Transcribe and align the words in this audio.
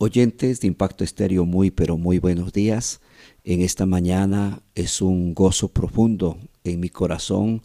Oyentes 0.00 0.60
de 0.60 0.68
Impacto 0.68 1.02
Estéreo, 1.02 1.44
muy 1.44 1.72
pero 1.72 1.98
muy 1.98 2.20
buenos 2.20 2.52
días. 2.52 3.00
En 3.42 3.62
esta 3.62 3.84
mañana 3.84 4.62
es 4.76 5.02
un 5.02 5.34
gozo 5.34 5.72
profundo 5.72 6.38
en 6.62 6.78
mi 6.78 6.88
corazón 6.88 7.62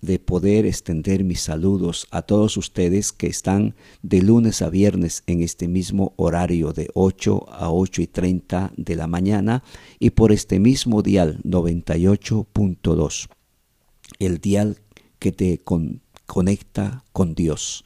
de 0.00 0.18
poder 0.18 0.64
extender 0.64 1.24
mis 1.24 1.42
saludos 1.42 2.06
a 2.10 2.22
todos 2.22 2.56
ustedes 2.56 3.12
que 3.12 3.26
están 3.26 3.74
de 4.00 4.22
lunes 4.22 4.62
a 4.62 4.70
viernes 4.70 5.22
en 5.26 5.42
este 5.42 5.68
mismo 5.68 6.14
horario 6.16 6.72
de 6.72 6.88
8 6.94 7.52
a 7.52 7.70
8 7.70 8.00
y 8.00 8.06
30 8.06 8.72
de 8.78 8.96
la 8.96 9.06
mañana 9.06 9.62
y 9.98 10.08
por 10.08 10.32
este 10.32 10.60
mismo 10.60 11.02
dial 11.02 11.38
98.2, 11.44 13.28
el 14.18 14.38
dial 14.38 14.78
que 15.18 15.32
te 15.32 15.60
conecta 16.24 17.04
con 17.12 17.34
Dios. 17.34 17.84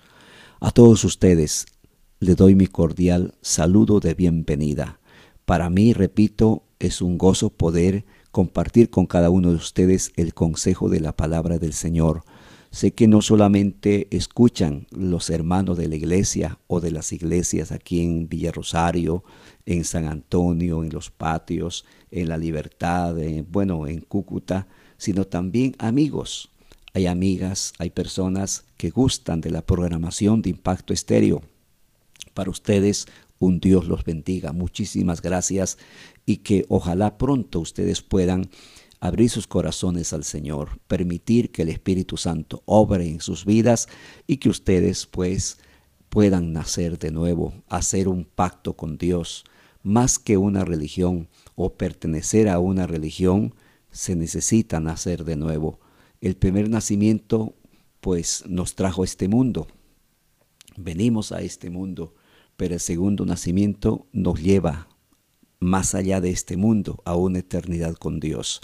A 0.60 0.70
todos 0.70 1.02
ustedes 1.02 1.66
le 2.22 2.36
doy 2.36 2.54
mi 2.54 2.68
cordial 2.68 3.34
saludo 3.42 3.98
de 3.98 4.14
bienvenida. 4.14 5.00
Para 5.44 5.68
mí, 5.70 5.92
repito, 5.92 6.62
es 6.78 7.02
un 7.02 7.18
gozo 7.18 7.50
poder 7.50 8.04
compartir 8.30 8.90
con 8.90 9.06
cada 9.06 9.28
uno 9.28 9.50
de 9.50 9.56
ustedes 9.56 10.12
el 10.14 10.32
consejo 10.32 10.88
de 10.88 11.00
la 11.00 11.16
palabra 11.16 11.58
del 11.58 11.72
Señor. 11.72 12.22
Sé 12.70 12.92
que 12.92 13.08
no 13.08 13.22
solamente 13.22 14.06
escuchan 14.12 14.86
los 14.92 15.30
hermanos 15.30 15.76
de 15.76 15.88
la 15.88 15.96
iglesia 15.96 16.60
o 16.68 16.80
de 16.80 16.92
las 16.92 17.12
iglesias 17.12 17.72
aquí 17.72 18.02
en 18.02 18.28
Villa 18.28 18.52
Rosario, 18.52 19.24
en 19.66 19.82
San 19.82 20.06
Antonio, 20.06 20.84
en 20.84 20.92
los 20.92 21.10
patios, 21.10 21.84
en 22.12 22.28
La 22.28 22.38
Libertad, 22.38 23.16
bueno, 23.50 23.88
en 23.88 24.00
Cúcuta, 24.00 24.68
sino 24.96 25.24
también 25.24 25.74
amigos. 25.78 26.50
Hay 26.94 27.06
amigas, 27.06 27.72
hay 27.80 27.90
personas 27.90 28.64
que 28.76 28.90
gustan 28.90 29.40
de 29.40 29.50
la 29.50 29.62
programación 29.62 30.40
de 30.40 30.50
Impacto 30.50 30.92
Estéreo 30.92 31.42
para 32.34 32.50
ustedes 32.50 33.06
un 33.38 33.60
Dios 33.60 33.86
los 33.86 34.04
bendiga. 34.04 34.52
Muchísimas 34.52 35.20
gracias 35.20 35.78
y 36.24 36.38
que 36.38 36.64
ojalá 36.68 37.18
pronto 37.18 37.60
ustedes 37.60 38.02
puedan 38.02 38.48
abrir 39.00 39.30
sus 39.30 39.48
corazones 39.48 40.12
al 40.12 40.22
Señor, 40.22 40.78
permitir 40.86 41.50
que 41.50 41.62
el 41.62 41.68
Espíritu 41.68 42.16
Santo 42.16 42.62
obre 42.66 43.08
en 43.08 43.20
sus 43.20 43.44
vidas 43.44 43.88
y 44.28 44.36
que 44.36 44.48
ustedes 44.48 45.06
pues 45.06 45.58
puedan 46.08 46.52
nacer 46.52 46.98
de 47.00 47.10
nuevo, 47.10 47.52
hacer 47.68 48.06
un 48.06 48.24
pacto 48.24 48.74
con 48.76 48.98
Dios. 48.98 49.44
Más 49.82 50.20
que 50.20 50.36
una 50.36 50.64
religión 50.64 51.28
o 51.56 51.74
pertenecer 51.74 52.48
a 52.48 52.60
una 52.60 52.86
religión, 52.86 53.54
se 53.90 54.14
necesita 54.14 54.78
nacer 54.78 55.24
de 55.24 55.34
nuevo. 55.34 55.80
El 56.20 56.36
primer 56.36 56.68
nacimiento 56.70 57.54
pues 58.00 58.44
nos 58.46 58.76
trajo 58.76 59.02
este 59.02 59.26
mundo. 59.26 59.66
Venimos 60.76 61.32
a 61.32 61.40
este 61.40 61.70
mundo 61.70 62.14
pero 62.56 62.74
el 62.74 62.80
segundo 62.80 63.24
nacimiento 63.24 64.06
nos 64.12 64.40
lleva 64.40 64.88
más 65.62 65.94
allá 65.94 66.20
de 66.20 66.30
este 66.30 66.56
mundo, 66.56 67.00
a 67.04 67.14
una 67.16 67.38
eternidad 67.38 67.94
con 67.94 68.20
Dios. 68.20 68.60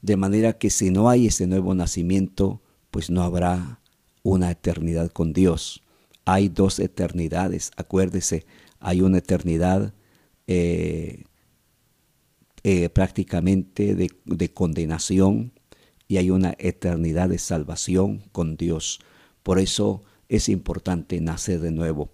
De 0.00 0.16
manera 0.16 0.54
que 0.54 0.70
si 0.70 0.90
no 0.90 1.08
hay 1.10 1.26
ese 1.26 1.46
nuevo 1.46 1.74
nacimiento, 1.74 2.62
pues 2.90 3.10
no 3.10 3.22
habrá 3.22 3.80
una 4.22 4.50
eternidad 4.50 5.10
con 5.10 5.32
Dios. 5.32 5.82
Hay 6.24 6.48
dos 6.48 6.78
eternidades, 6.78 7.72
acuérdese, 7.76 8.46
hay 8.80 9.02
una 9.02 9.18
eternidad 9.18 9.94
eh, 10.46 11.24
eh, 12.62 12.88
prácticamente 12.90 13.94
de, 13.94 14.10
de 14.24 14.52
condenación 14.52 15.52
y 16.06 16.18
hay 16.18 16.30
una 16.30 16.54
eternidad 16.58 17.28
de 17.28 17.38
salvación 17.38 18.22
con 18.32 18.56
Dios. 18.56 19.00
Por 19.42 19.58
eso 19.58 20.02
es 20.28 20.48
importante 20.48 21.20
nacer 21.20 21.60
de 21.60 21.72
nuevo 21.72 22.12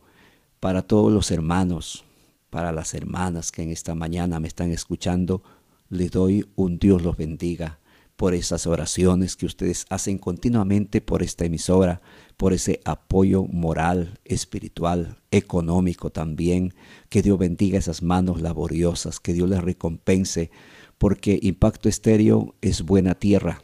para 0.65 0.81
todos 0.81 1.13
los 1.13 1.31
hermanos, 1.31 2.07
para 2.49 2.73
las 2.73 2.95
hermanas 2.95 3.53
que 3.53 3.61
en 3.61 3.71
esta 3.71 3.95
mañana 3.95 4.41
me 4.41 4.49
están 4.49 4.73
escuchando, 4.73 5.43
les 5.91 6.11
doy 6.11 6.47
un 6.57 6.79
Dios 6.79 7.03
los 7.03 7.19
bendiga 7.19 7.81
por 8.17 8.33
esas 8.33 8.67
oraciones 8.67 9.37
que 9.37 9.45
ustedes 9.45 9.85
hacen 9.91 10.17
continuamente 10.17 11.03
por 11.03 11.23
esta 11.23 11.45
emisora, 11.45 12.01
por 12.39 12.55
ese 12.55 12.81
apoyo 12.87 13.45
moral, 13.45 14.19
espiritual, 14.25 15.19
económico 15.31 16.09
también. 16.09 16.73
Que 17.11 17.21
Dios 17.21 17.39
bendiga 17.39 17.79
esas 17.79 18.03
manos 18.03 18.41
laboriosas, 18.41 19.21
que 19.21 19.35
Dios 19.35 19.51
les 19.51 19.63
recompense, 19.63 20.51
porque 20.97 21.39
Impacto 21.43 21.91
Estéreo 21.91 22.55
es 22.63 22.81
buena 22.81 23.15
tierra. 23.15 23.61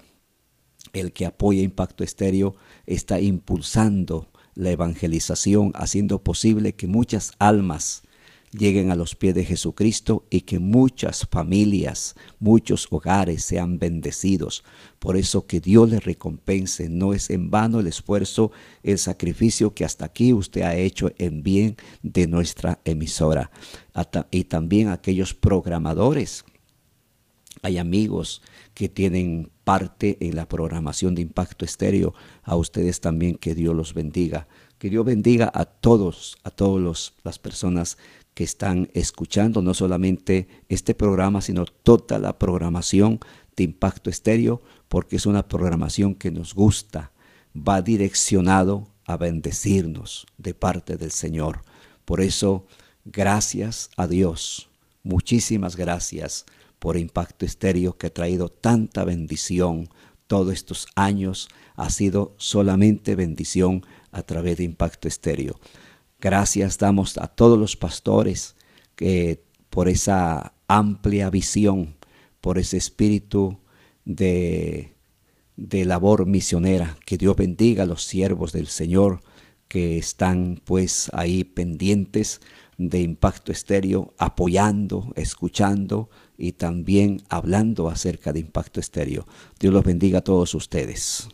El 0.92 1.14
que 1.14 1.24
apoya 1.24 1.62
Impacto 1.62 2.04
Estéreo 2.04 2.56
está 2.84 3.20
impulsando 3.20 4.29
la 4.54 4.70
evangelización, 4.70 5.72
haciendo 5.74 6.22
posible 6.22 6.74
que 6.74 6.86
muchas 6.86 7.32
almas 7.38 8.02
lleguen 8.52 8.90
a 8.90 8.96
los 8.96 9.14
pies 9.14 9.34
de 9.34 9.44
Jesucristo 9.44 10.26
y 10.30 10.42
que 10.42 10.58
muchas 10.58 11.26
familias, 11.30 12.16
muchos 12.38 12.88
hogares 12.90 13.44
sean 13.44 13.78
bendecidos. 13.78 14.64
Por 14.98 15.16
eso 15.16 15.46
que 15.46 15.60
Dios 15.60 15.90
les 15.90 16.04
recompense. 16.04 16.88
No 16.88 17.14
es 17.14 17.30
en 17.30 17.50
vano 17.50 17.80
el 17.80 17.86
esfuerzo, 17.86 18.50
el 18.82 18.98
sacrificio 18.98 19.74
que 19.74 19.84
hasta 19.84 20.04
aquí 20.04 20.32
usted 20.32 20.62
ha 20.62 20.74
hecho 20.76 21.12
en 21.18 21.42
bien 21.42 21.76
de 22.02 22.26
nuestra 22.26 22.80
emisora. 22.84 23.50
Y 24.30 24.44
también 24.44 24.88
aquellos 24.88 25.34
programadores. 25.34 26.44
Hay 27.62 27.78
amigos 27.78 28.42
que 28.74 28.88
tienen 28.88 29.50
parte 29.70 30.16
en 30.18 30.34
la 30.34 30.48
programación 30.48 31.14
de 31.14 31.22
Impacto 31.22 31.64
Estéreo. 31.64 32.12
A 32.42 32.56
ustedes 32.56 33.00
también 33.00 33.36
que 33.36 33.54
Dios 33.54 33.72
los 33.72 33.94
bendiga. 33.94 34.48
Que 34.78 34.90
Dios 34.90 35.04
bendiga 35.04 35.48
a 35.54 35.64
todos, 35.64 36.38
a 36.42 36.50
todas 36.50 37.12
las 37.22 37.38
personas 37.38 37.96
que 38.34 38.42
están 38.42 38.90
escuchando 38.94 39.62
no 39.62 39.72
solamente 39.72 40.48
este 40.68 40.92
programa, 40.92 41.40
sino 41.40 41.66
toda 41.66 42.18
la 42.18 42.36
programación 42.36 43.20
de 43.54 43.62
Impacto 43.62 44.10
Estéreo, 44.10 44.60
porque 44.88 45.14
es 45.14 45.26
una 45.26 45.46
programación 45.46 46.16
que 46.16 46.32
nos 46.32 46.52
gusta, 46.52 47.12
va 47.54 47.80
direccionado 47.80 48.88
a 49.04 49.16
bendecirnos 49.16 50.26
de 50.36 50.52
parte 50.52 50.96
del 50.96 51.12
Señor. 51.12 51.62
Por 52.04 52.20
eso, 52.20 52.66
gracias 53.04 53.88
a 53.96 54.08
Dios, 54.08 54.68
muchísimas 55.04 55.76
gracias 55.76 56.44
por 56.80 56.96
Impacto 56.96 57.44
Estéreo 57.44 57.96
que 57.96 58.08
ha 58.08 58.12
traído 58.12 58.48
tanta 58.48 59.04
bendición 59.04 59.88
todos 60.26 60.52
estos 60.52 60.88
años. 60.96 61.48
Ha 61.76 61.90
sido 61.90 62.34
solamente 62.38 63.14
bendición 63.14 63.86
a 64.10 64.22
través 64.22 64.56
de 64.56 64.64
Impacto 64.64 65.06
Estéreo. 65.06 65.60
Gracias 66.20 66.78
damos 66.78 67.16
a 67.18 67.28
todos 67.28 67.58
los 67.58 67.76
pastores 67.76 68.56
que 68.96 69.44
por 69.70 69.88
esa 69.88 70.52
amplia 70.66 71.30
visión, 71.30 71.96
por 72.40 72.58
ese 72.58 72.76
espíritu 72.76 73.58
de, 74.04 74.94
labor 75.56 76.26
misionera. 76.26 76.96
Que 77.06 77.16
Dios 77.16 77.36
bendiga 77.36 77.84
a 77.84 77.86
los 77.86 78.04
siervos 78.04 78.52
del 78.52 78.66
Señor 78.66 79.20
que 79.68 79.98
están 79.98 80.60
pues 80.64 81.10
ahí 81.12 81.44
pendientes 81.44 82.40
de 82.76 83.00
Impacto 83.00 83.52
Estéreo, 83.52 84.14
apoyando, 84.18 85.12
escuchando 85.14 86.08
y 86.40 86.52
también 86.52 87.22
hablando 87.28 87.88
acerca 87.88 88.32
de 88.32 88.40
Impacto 88.40 88.80
Estéreo. 88.80 89.26
Dios 89.60 89.72
los 89.72 89.84
bendiga 89.84 90.18
a 90.18 90.24
todos 90.24 90.54
ustedes. 90.54 91.28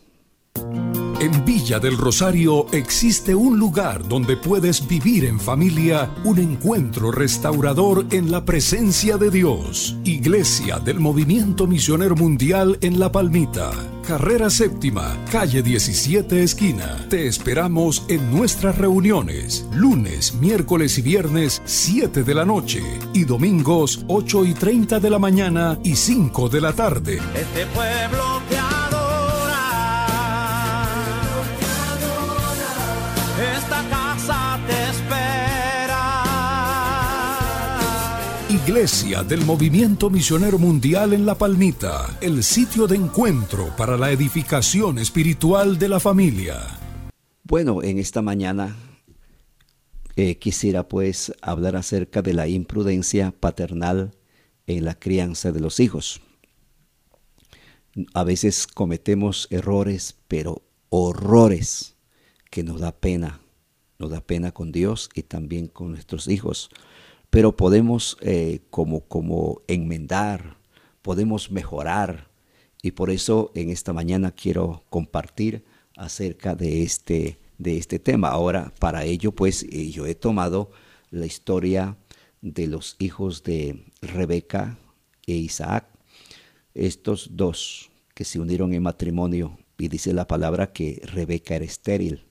En 1.19 1.43
Villa 1.45 1.79
del 1.79 1.97
Rosario 1.97 2.67
existe 2.71 3.33
un 3.33 3.57
lugar 3.57 4.07
donde 4.07 4.37
puedes 4.37 4.87
vivir 4.87 5.25
en 5.25 5.39
familia 5.39 6.11
un 6.23 6.37
encuentro 6.37 7.11
restaurador 7.11 8.05
en 8.11 8.29
la 8.29 8.45
presencia 8.45 9.17
de 9.17 9.31
Dios. 9.31 9.95
Iglesia 10.03 10.77
del 10.77 10.99
Movimiento 10.99 11.65
Misionero 11.65 12.15
Mundial 12.15 12.77
en 12.81 12.99
La 12.99 13.11
Palmita. 13.11 13.71
Carrera 14.07 14.51
Séptima, 14.51 15.17
calle 15.31 15.63
17 15.63 16.43
esquina. 16.43 17.07
Te 17.09 17.25
esperamos 17.25 18.05
en 18.09 18.31
nuestras 18.31 18.77
reuniones, 18.77 19.67
lunes, 19.73 20.35
miércoles 20.35 20.99
y 20.99 21.01
viernes 21.01 21.63
7 21.65 22.23
de 22.23 22.33
la 22.35 22.45
noche 22.45 22.83
y 23.13 23.25
domingos 23.25 24.05
8 24.07 24.45
y 24.45 24.53
30 24.53 24.99
de 24.99 25.09
la 25.09 25.19
mañana 25.19 25.79
y 25.83 25.95
5 25.95 26.47
de 26.47 26.61
la 26.61 26.73
tarde. 26.73 27.19
Este 27.35 27.65
pueblo 27.73 28.36
Iglesia 38.67 39.23
del 39.23 39.45
Movimiento 39.45 40.09
Misionero 40.09 40.59
Mundial 40.59 41.13
en 41.13 41.25
La 41.25 41.35
Palmita, 41.35 42.17
el 42.19 42.43
sitio 42.43 42.85
de 42.85 42.97
encuentro 42.97 43.73
para 43.77 43.95
la 43.95 44.11
edificación 44.11 44.99
espiritual 44.99 45.79
de 45.79 45.87
la 45.87 46.01
familia. 46.01 46.77
Bueno, 47.43 47.81
en 47.81 47.97
esta 47.97 48.21
mañana 48.21 48.75
eh, 50.17 50.37
quisiera 50.37 50.85
pues 50.85 51.31
hablar 51.41 51.77
acerca 51.77 52.21
de 52.21 52.33
la 52.33 52.49
imprudencia 52.49 53.31
paternal 53.31 54.11
en 54.65 54.83
la 54.83 54.99
crianza 54.99 55.53
de 55.53 55.61
los 55.61 55.79
hijos. 55.79 56.19
A 58.13 58.25
veces 58.25 58.67
cometemos 58.67 59.47
errores, 59.49 60.17
pero 60.27 60.61
horrores 60.89 61.95
que 62.51 62.63
nos 62.63 62.81
da 62.81 62.91
pena, 62.91 63.39
nos 63.97 64.11
da 64.11 64.19
pena 64.19 64.51
con 64.51 64.73
Dios 64.73 65.09
y 65.13 65.23
también 65.23 65.67
con 65.67 65.91
nuestros 65.91 66.27
hijos 66.27 66.69
pero 67.37 67.55
podemos 67.55 68.17
eh, 68.21 68.61
como, 68.71 69.01
como 69.01 69.61
enmendar, 69.67 70.57
podemos 71.03 71.51
mejorar. 71.51 72.31
Y 72.81 72.93
por 72.93 73.11
eso 73.11 73.51
en 73.53 73.69
esta 73.69 73.93
mañana 73.93 74.31
quiero 74.31 74.81
compartir 74.89 75.63
acerca 75.95 76.55
de 76.55 76.81
este, 76.81 77.37
de 77.59 77.77
este 77.77 77.99
tema. 77.99 78.29
Ahora, 78.29 78.73
para 78.79 79.05
ello, 79.05 79.33
pues 79.33 79.61
eh, 79.69 79.91
yo 79.91 80.07
he 80.07 80.15
tomado 80.15 80.71
la 81.11 81.27
historia 81.27 81.95
de 82.41 82.65
los 82.65 82.95
hijos 82.97 83.43
de 83.43 83.85
Rebeca 84.01 84.79
e 85.27 85.33
Isaac, 85.33 85.85
estos 86.73 87.37
dos 87.37 87.91
que 88.15 88.25
se 88.25 88.39
unieron 88.39 88.73
en 88.73 88.81
matrimonio, 88.81 89.59
y 89.77 89.89
dice 89.89 90.11
la 90.11 90.25
palabra 90.25 90.73
que 90.73 91.03
Rebeca 91.05 91.55
era 91.55 91.65
estéril. 91.65 92.26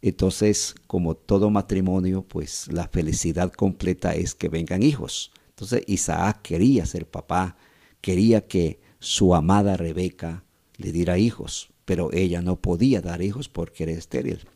Entonces, 0.00 0.74
como 0.86 1.16
todo 1.16 1.50
matrimonio, 1.50 2.22
pues 2.22 2.68
la 2.72 2.88
felicidad 2.88 3.52
completa 3.52 4.14
es 4.14 4.34
que 4.34 4.48
vengan 4.48 4.82
hijos. 4.82 5.32
Entonces 5.50 5.82
Isaac 5.86 6.42
quería 6.42 6.86
ser 6.86 7.06
papá, 7.06 7.56
quería 8.00 8.46
que 8.46 8.80
su 9.00 9.34
amada 9.34 9.76
Rebeca 9.76 10.44
le 10.76 10.92
diera 10.92 11.18
hijos, 11.18 11.70
pero 11.84 12.12
ella 12.12 12.42
no 12.42 12.56
podía 12.56 13.00
dar 13.00 13.22
hijos 13.22 13.48
porque 13.48 13.84
era 13.84 13.92
estéril. 13.92 14.46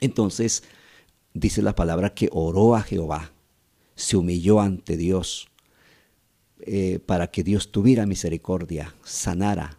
Entonces, 0.00 0.62
dice 1.34 1.60
la 1.60 1.74
palabra 1.74 2.14
que 2.14 2.30
oró 2.32 2.76
a 2.76 2.82
Jehová, 2.82 3.32
se 3.94 4.16
humilló 4.16 4.60
ante 4.60 4.96
Dios 4.96 5.48
eh, 6.60 6.98
para 7.04 7.30
que 7.30 7.42
Dios 7.42 7.70
tuviera 7.70 8.06
misericordia, 8.06 8.94
sanara 9.04 9.78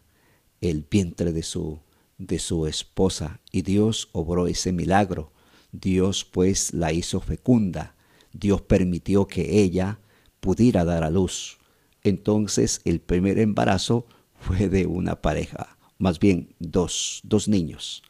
el 0.62 0.85
vientre 0.89 1.31
de 1.31 1.44
su, 1.44 1.79
de 2.18 2.40
su 2.40 2.68
esposa. 2.68 3.42
Y 3.52 3.62
Dios 3.62 4.10
obró 4.12 4.48
ese 4.48 4.72
milagro. 4.72 5.31
Dios 5.72 6.25
pues 6.25 6.74
la 6.74 6.94
hizo 6.94 7.19
fecunda. 7.19 7.96
Dios 8.34 8.62
permitió 8.62 9.28
que 9.28 9.62
ella 9.62 10.00
pudiera 10.40 10.86
dar 10.86 11.04
a 11.04 11.10
luz. 11.10 11.58
Entonces 12.04 12.81
el 12.86 13.02
primer 13.02 13.40
embarazo 13.40 14.06
fue 14.40 14.69
de 14.69 14.86
una 14.86 15.22
pareja, 15.22 15.78
más 15.98 16.19
bien 16.19 16.54
dos, 16.60 17.22
dos 17.24 17.48
niños. 17.48 18.04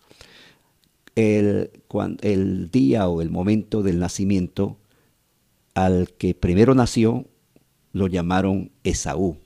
El, 1.16 1.72
el 2.22 2.70
día 2.70 3.08
o 3.08 3.22
el 3.22 3.32
momento 3.32 3.82
del 3.82 3.98
nacimiento, 4.00 4.78
al 5.74 6.14
que 6.14 6.36
primero 6.36 6.76
nació, 6.76 7.26
lo 7.92 8.08
llamaron 8.08 8.72
Esaú. 8.84 9.38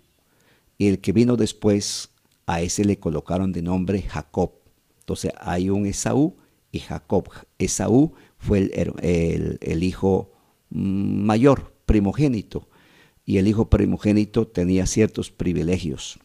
Y 0.77 0.87
el 0.87 0.99
que 0.99 1.13
vino 1.13 1.37
después, 1.37 2.09
a 2.45 2.61
ese 2.61 2.85
le 2.85 2.99
colocaron 2.99 3.51
de 3.51 3.61
nombre 3.61 4.01
Jacob. 4.01 4.53
Entonces 4.99 5.31
hay 5.39 5.69
un 5.69 5.85
Esaú 5.85 6.37
y 6.71 6.79
Jacob. 6.79 7.29
Esaú 7.57 8.13
fue 8.37 8.71
el, 8.73 9.83
hijo 9.83 10.31
mayor, 10.69 11.73
primogénito. 11.85 12.69
Y 13.25 13.37
el 13.37 13.47
hijo 13.47 13.69
primogénito 13.69 14.47
tenía 14.47 14.85
ciertos 14.85 15.31
privilegios. 15.31 16.19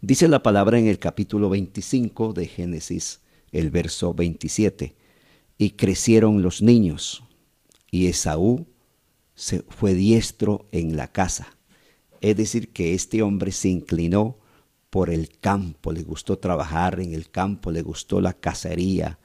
Dice 0.00 0.28
la 0.28 0.42
palabra 0.42 0.78
en 0.78 0.86
el 0.86 0.98
capítulo 0.98 1.48
25 1.50 2.32
de 2.32 2.46
Génesis, 2.46 3.20
el 3.50 3.70
verso 3.70 4.14
27. 4.14 4.96
Y 5.58 5.70
crecieron 5.70 6.42
los 6.42 6.62
niños, 6.62 7.22
y 7.90 8.06
Esaú 8.06 8.66
se 9.34 9.62
fue 9.68 9.94
diestro 9.94 10.66
en 10.72 10.96
la 10.96 11.08
casa. 11.12 11.56
Es 12.20 12.36
decir, 12.36 12.72
que 12.72 12.94
este 12.94 13.22
hombre 13.22 13.52
se 13.52 13.68
inclinó 13.68 14.38
por 14.92 15.08
el 15.08 15.30
campo, 15.40 15.90
le 15.90 16.02
gustó 16.02 16.38
trabajar 16.38 17.00
en 17.00 17.14
el 17.14 17.30
campo, 17.30 17.70
le 17.70 17.80
gustó 17.80 18.20
la 18.20 18.34
cacería. 18.34 19.18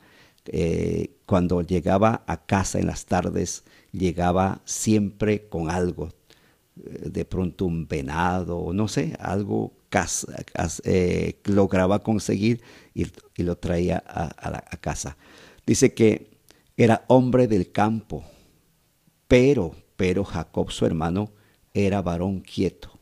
Eh, 0.46 1.18
cuando 1.26 1.62
llegaba 1.62 2.24
a 2.26 2.46
casa 2.46 2.80
en 2.80 2.88
las 2.88 3.06
tardes, 3.06 3.66
llegaba 3.92 4.62
siempre 4.64 5.50
con 5.50 5.70
algo, 5.70 6.14
eh, 6.78 7.10
de 7.10 7.26
pronto 7.26 7.66
un 7.66 7.86
venado, 7.86 8.72
no 8.72 8.88
sé, 8.88 9.18
algo 9.20 9.74
eh, 10.86 11.42
lograba 11.44 12.00
conseguir 12.00 12.62
y, 12.94 13.08
lo 13.44 13.58
traía 13.58 14.02
a 14.08 14.78
casa. 14.78 15.18
Dice 15.66 15.94
que 15.94 16.30
era 16.78 17.04
hombre 17.10 17.48
del 17.50 17.74
campo, 17.74 18.24
pero 19.28 19.76
pero 19.98 20.24
Jacob 20.24 20.72
su 20.72 20.86
hermano 20.86 21.32
era 21.74 22.02
varón 22.02 22.40
quieto, 22.40 22.97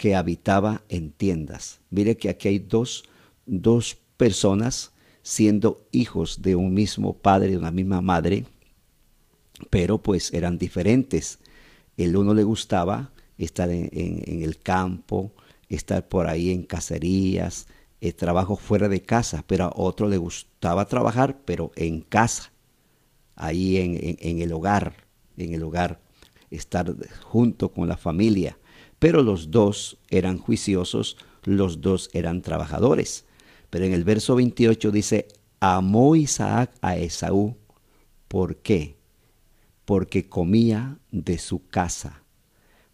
que 0.00 0.14
habitaba 0.14 0.82
en 0.88 1.12
tiendas. 1.12 1.80
Mire 1.90 2.16
que 2.16 2.30
aquí 2.30 2.48
hay 2.48 2.58
dos, 2.58 3.04
dos 3.44 3.98
personas 4.16 4.92
siendo 5.20 5.86
hijos 5.92 6.40
de 6.40 6.56
un 6.56 6.72
mismo 6.72 7.18
padre, 7.18 7.50
de 7.50 7.58
una 7.58 7.70
misma 7.70 8.00
madre, 8.00 8.46
pero 9.68 9.98
pues 9.98 10.32
eran 10.32 10.56
diferentes. 10.56 11.38
El 11.98 12.16
uno 12.16 12.32
le 12.32 12.44
gustaba 12.44 13.12
estar 13.36 13.68
en, 13.68 13.90
el 14.42 14.58
campo, 14.60 15.32
estar 15.68 16.08
por 16.08 16.28
ahí 16.28 16.50
en 16.50 16.62
cacerías, 16.62 17.66
el 18.00 18.14
trabajo 18.14 18.56
fuera 18.56 18.88
de 18.88 19.02
casa, 19.02 19.44
pero 19.46 19.64
a 19.64 19.72
otro 19.76 20.08
le 20.08 20.16
gustaba 20.16 20.86
trabajar, 20.86 21.42
pero 21.44 21.72
en 21.76 22.00
casa, 22.00 22.52
ahí 23.36 23.76
en 23.76 24.40
el 24.40 24.50
hogar 24.54 25.10
en 25.36 25.54
el 25.54 25.62
hogar, 25.62 26.00
estar 26.50 26.94
junto 27.22 27.70
con 27.70 27.88
la 27.88 27.96
familia. 27.96 28.56
Pero 29.00 29.22
los 29.22 29.50
dos 29.50 29.96
eran 30.10 30.36
juiciosos, 30.36 31.16
los 31.44 31.80
dos 31.80 32.10
eran 32.12 32.42
trabajadores. 32.42 33.24
Pero 33.70 33.86
en 33.86 33.94
el 33.94 34.04
verso 34.04 34.36
28 34.36 34.90
dice, 34.90 35.26
amó 35.58 36.14
Isaac 36.16 36.70
a 36.82 36.98
Esaú. 36.98 37.56
¿Por 38.28 38.56
qué? 38.56 38.98
Porque 39.86 40.28
comía 40.28 40.98
de 41.10 41.38
su 41.38 41.66
casa, 41.66 42.22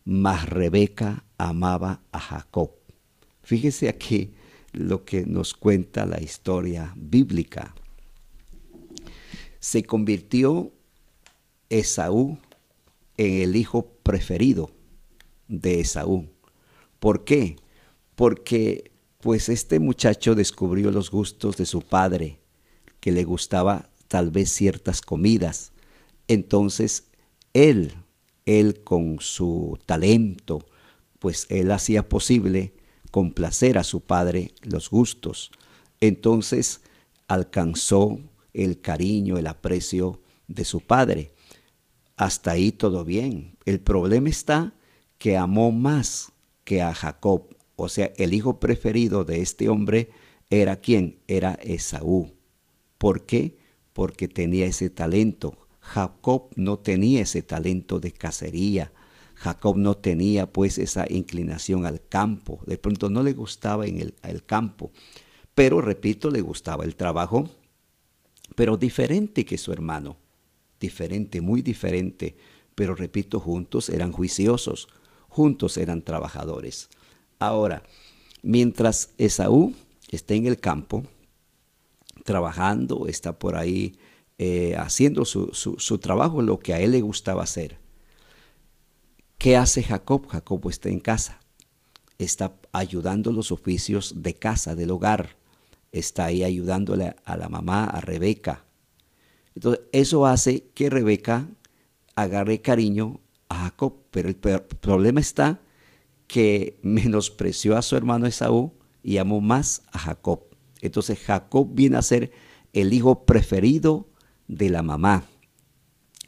mas 0.04 0.48
Rebeca 0.48 1.24
amaba 1.38 2.00
a 2.12 2.20
Jacob. 2.20 2.70
Fíjese 3.42 3.88
aquí 3.88 4.32
lo 4.72 5.04
que 5.04 5.26
nos 5.26 5.54
cuenta 5.54 6.06
la 6.06 6.22
historia 6.22 6.92
bíblica. 6.96 7.74
Se 9.58 9.82
convirtió 9.82 10.72
Esaú 11.68 12.38
en 13.16 13.42
el 13.42 13.56
hijo 13.56 13.88
preferido 14.04 14.75
de 15.48 15.80
Esaú. 15.80 16.28
¿Por 16.98 17.24
qué? 17.24 17.56
Porque 18.14 18.92
pues 19.20 19.48
este 19.48 19.80
muchacho 19.80 20.34
descubrió 20.34 20.90
los 20.90 21.10
gustos 21.10 21.56
de 21.56 21.66
su 21.66 21.82
padre, 21.82 22.40
que 23.00 23.12
le 23.12 23.24
gustaba 23.24 23.90
tal 24.08 24.30
vez 24.30 24.50
ciertas 24.50 25.00
comidas. 25.00 25.72
Entonces 26.28 27.08
él, 27.52 27.94
él 28.44 28.82
con 28.84 29.18
su 29.20 29.78
talento, 29.86 30.64
pues 31.18 31.46
él 31.50 31.70
hacía 31.72 32.08
posible 32.08 32.74
complacer 33.10 33.78
a 33.78 33.84
su 33.84 34.02
padre 34.02 34.52
los 34.62 34.90
gustos. 34.90 35.50
Entonces 36.00 36.82
alcanzó 37.28 38.20
el 38.52 38.80
cariño, 38.80 39.38
el 39.38 39.46
aprecio 39.46 40.20
de 40.48 40.64
su 40.64 40.80
padre. 40.80 41.32
Hasta 42.16 42.52
ahí 42.52 42.72
todo 42.72 43.04
bien. 43.04 43.56
El 43.64 43.80
problema 43.80 44.28
está 44.28 44.75
que 45.18 45.36
amó 45.36 45.72
más 45.72 46.32
que 46.64 46.82
a 46.82 46.94
Jacob. 46.94 47.54
O 47.76 47.88
sea, 47.88 48.12
el 48.16 48.34
hijo 48.34 48.58
preferido 48.60 49.24
de 49.24 49.40
este 49.40 49.68
hombre 49.68 50.10
era 50.50 50.76
quién? 50.76 51.18
Era 51.26 51.54
Esaú. 51.54 52.32
¿Por 52.98 53.26
qué? 53.26 53.58
Porque 53.92 54.28
tenía 54.28 54.66
ese 54.66 54.90
talento. 54.90 55.58
Jacob 55.80 56.50
no 56.56 56.78
tenía 56.78 57.22
ese 57.22 57.42
talento 57.42 58.00
de 58.00 58.12
cacería. 58.12 58.92
Jacob 59.34 59.76
no 59.76 59.96
tenía 59.96 60.50
pues 60.50 60.78
esa 60.78 61.06
inclinación 61.08 61.86
al 61.86 62.00
campo. 62.08 62.60
De 62.66 62.78
pronto 62.78 63.10
no 63.10 63.22
le 63.22 63.32
gustaba 63.32 63.86
en 63.86 64.00
el, 64.00 64.14
el 64.22 64.44
campo. 64.44 64.90
Pero, 65.54 65.80
repito, 65.80 66.30
le 66.30 66.40
gustaba 66.40 66.84
el 66.84 66.96
trabajo, 66.96 67.48
pero 68.54 68.76
diferente 68.76 69.44
que 69.44 69.56
su 69.56 69.72
hermano 69.72 70.16
diferente, 70.80 71.40
muy 71.40 71.62
diferente, 71.62 72.36
pero 72.74 72.94
repito, 72.94 73.40
juntos 73.40 73.88
eran 73.88 74.12
juiciosos, 74.12 74.88
juntos 75.36 75.76
eran 75.76 76.02
trabajadores. 76.02 76.88
Ahora, 77.38 77.82
mientras 78.42 79.10
Esaú 79.18 79.74
está 80.10 80.34
en 80.34 80.46
el 80.46 80.58
campo, 80.58 81.04
trabajando, 82.24 83.06
está 83.06 83.38
por 83.38 83.56
ahí 83.56 83.98
eh, 84.38 84.74
haciendo 84.76 85.24
su, 85.24 85.50
su, 85.52 85.98
trabajo, 85.98 86.42
lo 86.42 86.58
que 86.58 86.72
a 86.74 86.80
él 86.80 86.92
le 86.92 87.02
gustaba 87.02 87.42
hacer. 87.42 87.78
¿Qué 89.38 89.56
hace 89.56 89.82
Jacob? 89.82 90.26
Jacob 90.28 90.68
está 90.70 90.88
en 90.88 91.00
casa, 91.00 91.40
está 92.18 92.54
ayudando 92.72 93.30
los 93.30 93.52
oficios 93.52 94.22
de 94.22 94.34
casa, 94.34 94.74
del 94.74 94.90
hogar, 94.90 95.36
está 95.92 96.24
ahí 96.24 96.42
ayudándole 96.42 97.14
a 97.24 97.36
la 97.36 97.48
mamá, 97.48 97.84
a 97.84 98.00
Rebeca, 98.00 98.66
entonces, 99.56 99.84
eso 99.92 100.26
hace 100.26 100.68
que 100.74 100.90
Rebeca 100.90 101.48
agarre 102.14 102.60
cariño 102.60 103.20
Jacob, 103.66 103.94
pero 104.10 104.28
el 104.28 104.36
problema 104.36 105.20
está 105.20 105.60
que 106.26 106.78
menospreció 106.82 107.76
a 107.76 107.82
su 107.82 107.96
hermano 107.96 108.26
Esaú 108.26 108.72
y 109.02 109.18
amó 109.18 109.40
más 109.40 109.82
a 109.92 109.98
Jacob. 109.98 110.40
Entonces 110.80 111.18
Jacob 111.18 111.68
viene 111.72 111.96
a 111.96 112.02
ser 112.02 112.32
el 112.72 112.92
hijo 112.92 113.24
preferido 113.24 114.08
de 114.48 114.70
la 114.70 114.82
mamá 114.82 115.24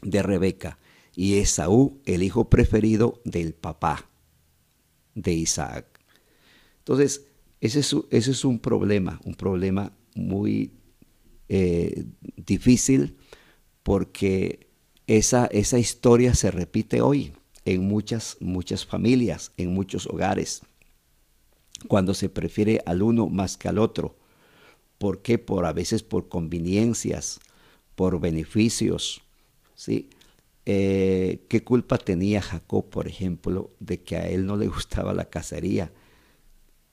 de 0.01 0.23
Rebeca. 0.23 0.79
y 1.15 1.39
Esaú 1.39 1.99
el 2.05 2.23
hijo 2.23 2.49
preferido 2.49 3.21
del 3.25 3.53
papá 3.53 4.09
de 5.15 5.33
Isaac. 5.33 5.85
Entonces, 6.79 7.25
ese 7.59 7.81
es, 7.81 7.95
ese 8.09 8.31
es 8.31 8.45
un 8.45 8.59
problema, 8.59 9.19
un 9.25 9.35
problema 9.35 9.91
muy 10.15 10.71
eh, 11.49 12.05
difícil 12.37 13.17
porque 13.83 14.68
esa, 15.09 15.47
esa 15.47 15.79
historia 15.79 16.35
se 16.35 16.51
repite 16.51 17.01
hoy 17.01 17.33
en 17.65 17.83
muchas, 17.87 18.37
muchas 18.39 18.85
familias, 18.85 19.51
en 19.57 19.73
muchos 19.73 20.05
hogares, 20.05 20.61
cuando 21.87 22.13
se 22.13 22.29
prefiere 22.29 22.83
al 22.85 23.01
uno 23.01 23.27
más 23.27 23.57
que 23.57 23.67
al 23.67 23.79
otro. 23.79 24.17
¿Por 24.99 25.23
qué? 25.23 25.39
Por 25.39 25.65
a 25.65 25.73
veces 25.73 26.03
por 26.03 26.29
conveniencias, 26.29 27.39
por 27.95 28.19
beneficios, 28.19 29.23
¿sí? 29.73 30.11
Eh, 30.67 31.43
¿Qué 31.49 31.63
culpa 31.63 31.97
tenía 31.97 32.43
Jacob, 32.43 32.87
por 32.91 33.07
ejemplo, 33.07 33.71
de 33.79 34.03
que 34.03 34.15
a 34.15 34.29
él 34.29 34.45
no 34.45 34.57
le 34.57 34.67
gustaba 34.75 35.15
la 35.15 35.25
cacería? 35.25 35.91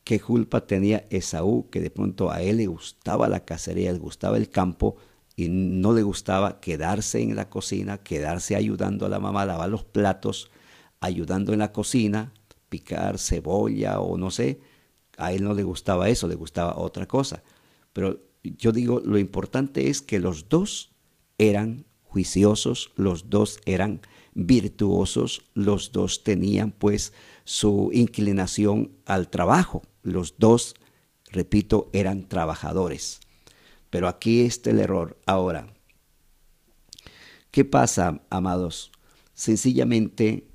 ¿Qué 0.05 0.21
culpa 0.21 0.67
tenía 0.67 1.07
Esaú, 1.11 1.69
que 1.69 1.81
de 1.81 1.91
pronto 1.91 2.31
a 2.31 2.41
él 2.41 2.57
le 2.57 2.67
gustaba 2.67 3.29
la 3.29 3.45
cacería, 3.45 3.93
le 3.93 3.99
gustaba 3.99 4.39
el 4.39 4.49
campo 4.49 4.97
y 5.37 5.49
no 5.51 5.93
le 5.93 6.03
gustaba 6.03 6.61
quedarse 6.61 7.21
en 7.21 7.37
la 7.37 7.51
cocina, 7.51 7.99
quedarse 7.99 8.57
ayudando 8.57 9.05
a 9.05 9.11
la 9.11 9.21
mamá 9.21 9.45
lavar 9.45 9.69
los 9.69 9.85
platos, 9.85 10.51
ayudando 11.01 11.53
en 11.53 11.59
la 11.59 11.73
cocina, 11.73 12.33
picar 12.71 13.19
cebolla 13.19 14.01
o 14.01 14.17
no 14.17 14.31
sé? 14.31 14.61
A 15.19 15.33
él 15.33 15.45
no 15.45 15.53
le 15.53 15.63
gustaba 15.63 16.09
eso, 16.09 16.27
le 16.27 16.35
gustaba 16.35 16.77
otra 16.79 17.07
cosa. 17.07 17.43
Pero 17.93 18.21
yo 18.43 18.73
digo, 18.73 19.01
lo 19.05 19.19
importante 19.19 19.89
es 19.91 20.01
que 20.01 20.19
los 20.19 20.49
dos 20.49 20.93
eran 21.39 21.85
juiciosos, 22.03 22.93
los 22.97 23.29
dos 23.29 23.61
eran 23.67 24.01
virtuosos, 24.35 25.43
los 25.55 25.93
dos 25.93 26.23
tenían 26.23 26.71
pues 26.71 27.13
su 27.45 27.91
inclinación 27.93 28.93
al 29.05 29.29
trabajo, 29.29 29.83
los 30.03 30.39
dos, 30.39 30.75
repito, 31.31 31.91
eran 31.93 32.29
trabajadores. 32.29 33.21
Pero 33.97 34.09
aquí 34.09 34.43
está 34.43 34.69
el 34.69 34.81
error. 34.81 35.17
Ahora, 35.25 35.73
¿qué 37.51 37.65
pasa, 37.65 38.21
amados? 38.29 38.93
Sencillamente 39.33 40.49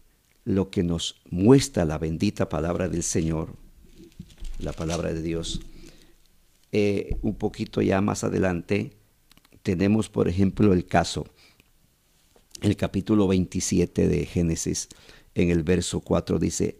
lo 0.43 0.69
que 0.69 0.83
nos 0.83 1.19
muestra 1.31 1.83
la 1.85 1.97
bendita 1.97 2.49
palabra 2.49 2.87
del 2.87 3.01
Señor, 3.01 3.55
la 4.59 4.73
palabra 4.73 5.11
de 5.11 5.23
Dios, 5.23 5.59
eh, 6.71 7.17
un 7.23 7.33
poquito 7.33 7.81
ya 7.81 7.99
más 7.99 8.23
adelante, 8.23 8.91
tenemos, 9.63 10.07
por 10.07 10.27
ejemplo, 10.27 10.71
el 10.71 10.85
caso 10.85 11.25
el 12.61 12.75
capítulo 12.75 13.27
27 13.27 14.07
de 14.07 14.23
Génesis, 14.27 14.87
en 15.33 15.49
el 15.49 15.63
verso 15.63 15.99
4 16.01 16.37
dice, 16.37 16.77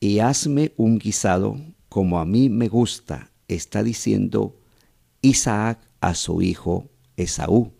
y 0.00 0.18
hazme 0.18 0.74
un 0.76 0.98
guisado 0.98 1.58
como 1.88 2.20
a 2.20 2.26
mí 2.26 2.50
me 2.50 2.68
gusta, 2.68 3.30
está 3.48 3.82
diciendo 3.82 4.60
Isaac 5.26 5.80
a 6.00 6.14
su 6.14 6.40
hijo 6.40 6.88
Esaú, 7.16 7.72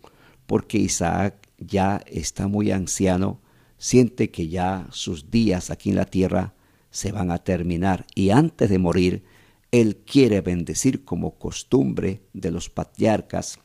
porque 0.47 0.77
Isaac 0.77 1.47
ya 1.57 2.03
está 2.07 2.47
muy 2.47 2.71
anciano, 2.71 3.41
siente 3.77 4.31
que 4.31 4.49
ya 4.49 4.87
sus 4.91 5.31
días 5.31 5.69
aquí 5.71 5.91
en 5.91 5.95
la 5.95 6.05
tierra 6.05 6.55
se 6.89 7.13
van 7.13 7.31
a 7.31 7.37
terminar 7.37 8.05
y 8.15 8.31
antes 8.31 8.69
de 8.69 8.79
morir, 8.79 9.23
él 9.71 9.97
quiere 10.05 10.41
bendecir 10.41 11.05
como 11.05 11.37
costumbre 11.39 12.21
de 12.33 12.51
los 12.51 12.69
patriarcas, 12.69 13.59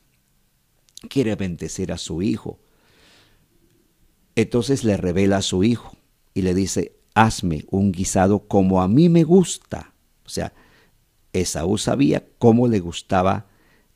quiere 1.09 1.35
bendecir 1.35 1.91
a 1.91 1.99
su 1.99 2.23
hijo, 2.23 2.61
entonces 4.37 4.85
le 4.85 4.97
revela 4.97 5.39
a 5.39 5.43
su 5.43 5.65
hijo 5.65 5.97
y 6.35 6.43
le 6.43 6.55
dice, 6.55 7.01
hazme 7.15 7.65
un 7.71 7.91
guisado 7.91 8.47
como 8.47 8.81
a 8.81 8.87
mí 8.87 9.09
me 9.09 9.25
gusta. 9.25 9.93
O 10.25 10.29
sea, 10.29 10.53
Esaú 11.33 11.79
sabía 11.79 12.25
cómo 12.39 12.69
le 12.69 12.79
gustaba 12.79 13.52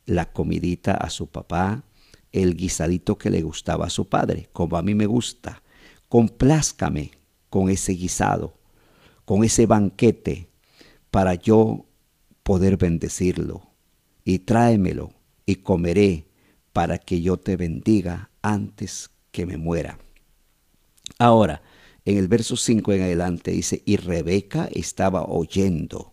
la 0.07 0.33
comidita 0.33 0.95
a 0.95 1.11
su 1.11 1.27
papá, 1.27 1.85
el 2.33 2.57
guisadito 2.57 3.19
que 3.19 3.31
le 3.31 3.43
gustaba 3.43 3.87
a 3.87 3.91
su 3.91 4.09
padre, 4.09 4.49
como 4.53 4.77
a 4.77 4.83
mí 4.83 4.95
me 4.95 5.07
gusta. 5.07 5.63
Complázcame 6.09 7.11
con 7.51 7.69
ese 7.69 7.93
guisado, 7.93 8.55
con 9.25 9.45
ese 9.45 9.67
banquete, 9.67 10.49
para 11.11 11.35
yo 11.35 11.87
poder 12.43 12.77
bendecirlo. 12.77 13.71
Y 14.25 14.41
tráemelo 14.41 15.13
y 15.45 15.57
comeré 15.57 16.27
para 16.73 16.99
que 16.99 17.21
yo 17.21 17.37
te 17.37 17.57
bendiga 17.57 18.31
antes 18.43 19.11
que 19.31 19.47
me 19.47 19.57
muera. 19.57 19.99
Ahora, 21.19 21.63
en 22.05 22.19
el 22.19 22.29
verso 22.29 22.57
5 22.57 22.93
en 22.93 23.03
adelante 23.03 23.51
dice, 23.51 23.83
y 23.85 23.97
Rebeca 23.97 24.69
estaba 24.73 25.25
oyendo. 25.25 26.13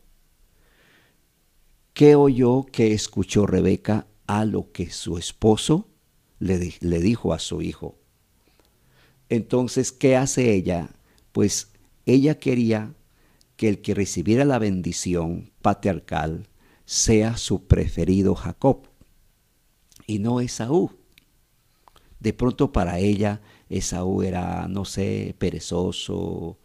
¿Qué 1.94 2.16
oyó, 2.16 2.66
qué 2.72 2.94
escuchó 2.94 3.46
Rebeca 3.46 4.08
a 4.26 4.46
lo 4.46 4.72
que 4.72 4.90
su 4.90 5.20
esposo 5.20 5.88
le, 6.40 6.58
dijo 7.00 7.34
a 7.34 7.40
su 7.40 7.62
hijo? 7.62 8.00
Entonces, 9.30 9.92
¿qué 9.92 10.16
hace 10.16 10.56
ella? 10.56 10.90
Pues 11.32 11.72
ella 12.08 12.40
quería 12.40 12.96
que 13.58 13.70
el 13.70 13.82
que 13.82 13.94
recibiera 13.94 14.44
la 14.44 14.58
bendición 14.58 15.52
patriarcal 15.62 16.48
sea 16.86 17.38
su 17.38 17.68
preferido 17.68 18.34
Jacob 18.34 18.88
y 20.08 20.18
no 20.18 20.42
Esaú. 20.42 20.90
De 22.20 22.34
pronto 22.34 22.72
para 22.72 22.98
ella 22.98 23.42
Esaú 23.70 24.24
era, 24.24 24.68
no 24.68 24.86
sé, 24.86 25.36
perezoso, 25.38 26.58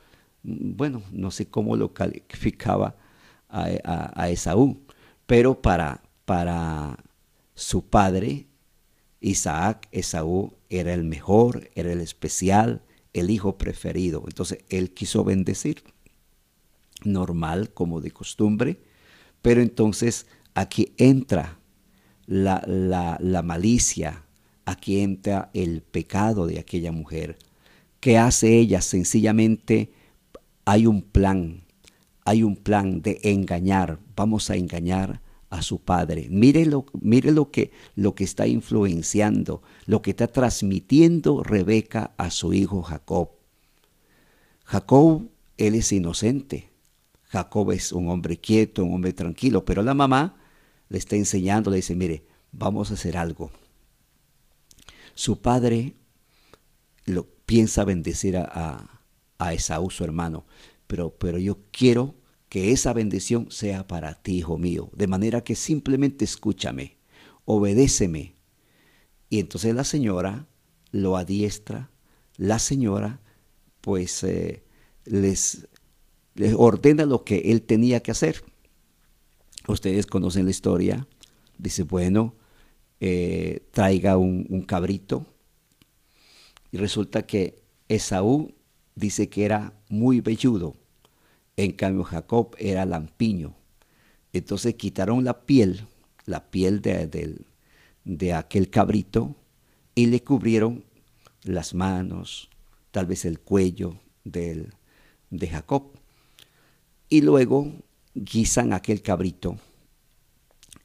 bueno, 0.42 1.02
no 1.12 1.30
sé 1.30 1.50
cómo 1.50 1.76
lo 1.76 1.92
calificaba 1.92 2.96
a, 3.50 4.30
Esaú, 4.30 4.87
pero 5.28 5.60
para, 5.60 6.00
para 6.24 7.04
su 7.54 7.84
padre, 7.84 8.46
Isaac, 9.20 9.86
Esaú 9.92 10.54
era 10.70 10.94
el 10.94 11.04
mejor, 11.04 11.68
era 11.74 11.92
el 11.92 12.00
especial, 12.00 12.80
el 13.12 13.28
hijo 13.28 13.58
preferido. 13.58 14.24
Entonces 14.26 14.60
él 14.70 14.94
quiso 14.94 15.24
bendecir, 15.24 15.84
normal 17.04 17.74
como 17.74 18.00
de 18.00 18.10
costumbre, 18.10 18.80
pero 19.42 19.60
entonces 19.60 20.26
aquí 20.54 20.94
entra 20.96 21.58
la, 22.24 22.62
la, 22.66 23.18
la 23.20 23.42
malicia, 23.42 24.24
aquí 24.64 25.00
entra 25.00 25.50
el 25.52 25.82
pecado 25.82 26.46
de 26.46 26.58
aquella 26.58 26.90
mujer. 26.90 27.36
¿Qué 28.00 28.16
hace 28.16 28.56
ella? 28.56 28.80
Sencillamente 28.80 29.92
hay 30.64 30.86
un 30.86 31.02
plan, 31.02 31.64
hay 32.28 32.42
un 32.42 32.56
plan 32.56 33.00
de 33.00 33.18
engañar. 33.22 33.98
Vamos 34.14 34.50
a 34.50 34.56
engañar 34.56 35.22
a 35.48 35.62
su 35.62 35.80
padre. 35.80 36.26
Mire 36.28 36.66
lo, 36.66 36.84
mire 37.00 37.32
lo 37.32 37.50
que, 37.50 37.70
lo 37.96 38.14
que 38.14 38.24
está 38.24 38.46
influenciando, 38.46 39.62
lo 39.86 40.02
que 40.02 40.10
está 40.10 40.26
transmitiendo 40.26 41.42
Rebeca 41.42 42.12
a 42.18 42.30
su 42.30 42.52
hijo 42.52 42.82
Jacob. 42.82 43.30
Jacob, 44.64 45.30
él 45.56 45.74
es 45.74 45.90
inocente. 45.90 46.68
Jacob 47.30 47.72
es 47.72 47.92
un 47.92 48.10
hombre 48.10 48.36
quieto, 48.36 48.84
un 48.84 48.92
hombre 48.92 49.14
tranquilo, 49.14 49.64
pero 49.64 49.82
la 49.82 49.94
mamá 49.94 50.36
le 50.90 50.98
está 50.98 51.16
enseñando, 51.16 51.70
le 51.70 51.76
dice, 51.76 51.94
mire, 51.94 52.24
vamos 52.52 52.90
a 52.90 52.94
hacer 52.94 53.16
algo. 53.16 53.50
Su 55.14 55.40
padre 55.40 55.94
lo, 57.06 57.24
piensa 57.46 57.84
bendecir 57.84 58.36
a, 58.36 59.00
a, 59.38 59.54
Esaú, 59.54 59.88
su 59.88 60.04
hermano, 60.04 60.44
pero, 60.86 61.08
pero 61.08 61.38
yo 61.38 61.56
quiero 61.70 62.17
que 62.48 62.72
esa 62.72 62.92
bendición 62.92 63.50
sea 63.50 63.86
para 63.86 64.14
ti, 64.14 64.38
hijo 64.38 64.58
mío, 64.58 64.90
de 64.94 65.06
manera 65.06 65.42
que 65.42 65.54
simplemente 65.54 66.24
escúchame, 66.24 66.96
obedéceme. 67.44 68.34
Y 69.28 69.40
entonces 69.40 69.74
la 69.74 69.84
señora 69.84 70.46
lo 70.90 71.16
adiestra, 71.16 71.90
la 72.36 72.58
señora 72.58 73.20
pues 73.80 74.22
eh, 74.24 74.62
les, 75.04 75.66
ordena 76.56 77.04
lo 77.04 77.24
que 77.24 77.38
él 77.52 77.62
tenía 77.62 78.00
que 78.00 78.10
hacer. 78.10 78.44
Ustedes 79.66 80.06
conocen 80.06 80.44
la 80.44 80.50
historia. 80.50 81.06
Dice, 81.58 81.82
bueno, 81.82 82.34
eh, 83.00 83.66
traiga 83.70 84.16
un, 84.16 84.62
cabrito. 84.66 85.26
Y 86.70 86.76
resulta 86.76 87.26
que 87.26 87.62
Esaú 87.88 88.54
dice 88.94 89.28
que 89.28 89.44
era 89.44 89.72
muy 89.88 90.20
velludo, 90.20 90.76
en 91.58 91.72
cambio 91.72 92.04
Jacob 92.04 92.54
era 92.58 92.86
lampiño. 92.86 93.54
Entonces 94.32 94.74
quitaron 94.74 95.24
la 95.24 95.44
piel, 95.44 95.86
la 96.24 96.50
piel 96.50 96.80
de, 96.80 97.36
de 98.04 98.32
aquel 98.32 98.70
cabrito, 98.70 99.36
y 99.94 100.06
le 100.06 100.22
cubrieron 100.22 100.84
las 101.42 101.74
manos, 101.74 102.48
tal 102.90 103.06
vez 103.06 103.24
el 103.24 103.40
cuello 103.40 103.98
del, 104.24 104.72
de 105.30 105.48
Jacob. 105.48 105.92
Y 107.08 107.20
luego 107.20 107.72
guisan 108.14 108.72
aquel 108.72 109.02
cabrito. 109.02 109.58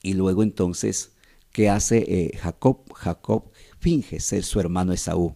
Y 0.02 0.14
luego 0.14 0.44
entonces 0.44 1.14
¿Qué 1.54 1.70
hace 1.70 2.00
eh, 2.08 2.38
Jacob? 2.38 2.92
Jacob 2.96 3.52
finge 3.80 4.20
ser 4.20 4.44
su 4.44 4.60
hermano 4.60 4.92
Esaú. 4.92 5.36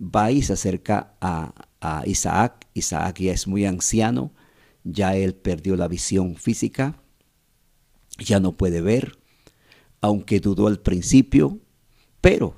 va 0.00 0.32
y 0.32 0.42
se 0.42 0.54
acerca 0.54 1.14
a, 1.20 1.54
a 1.80 2.02
Isaac. 2.06 2.66
Isaac 2.74 3.20
ya 3.20 3.32
es 3.32 3.46
muy 3.46 3.64
anciano, 3.64 4.32
ya 4.86 5.16
él 5.16 5.34
perdió 5.34 5.76
la 5.76 5.88
visión 5.88 6.36
física, 6.36 7.02
ya 8.18 8.40
no 8.40 8.56
puede 8.56 8.80
ver, 8.80 9.18
aunque 10.00 10.40
dudó 10.40 10.68
al 10.68 10.80
principio, 10.80 11.58
pero 12.20 12.54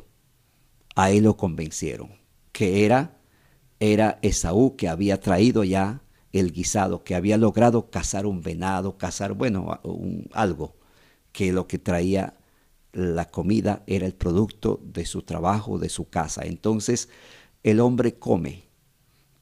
a 0.94 1.10
él 1.10 1.24
lo 1.24 1.36
convencieron, 1.36 2.10
que 2.52 2.84
era, 2.84 3.18
era 3.80 4.18
Esaú 4.22 4.76
que 4.76 4.88
había 4.88 5.20
traído 5.20 5.64
ya 5.64 6.02
el 6.32 6.52
guisado, 6.52 7.02
que 7.02 7.14
había 7.14 7.38
logrado 7.38 7.90
cazar 7.90 8.26
un 8.26 8.42
venado, 8.42 8.98
cazar, 8.98 9.32
bueno, 9.32 9.80
un, 9.82 10.28
algo, 10.32 10.76
que 11.32 11.52
lo 11.52 11.66
que 11.66 11.78
traía 11.78 12.38
la 12.92 13.30
comida 13.30 13.82
era 13.86 14.06
el 14.06 14.14
producto 14.14 14.80
de 14.84 15.06
su 15.06 15.22
trabajo, 15.22 15.78
de 15.78 15.88
su 15.88 16.08
casa. 16.08 16.42
Entonces 16.44 17.08
el 17.62 17.80
hombre 17.80 18.18
come 18.18 18.64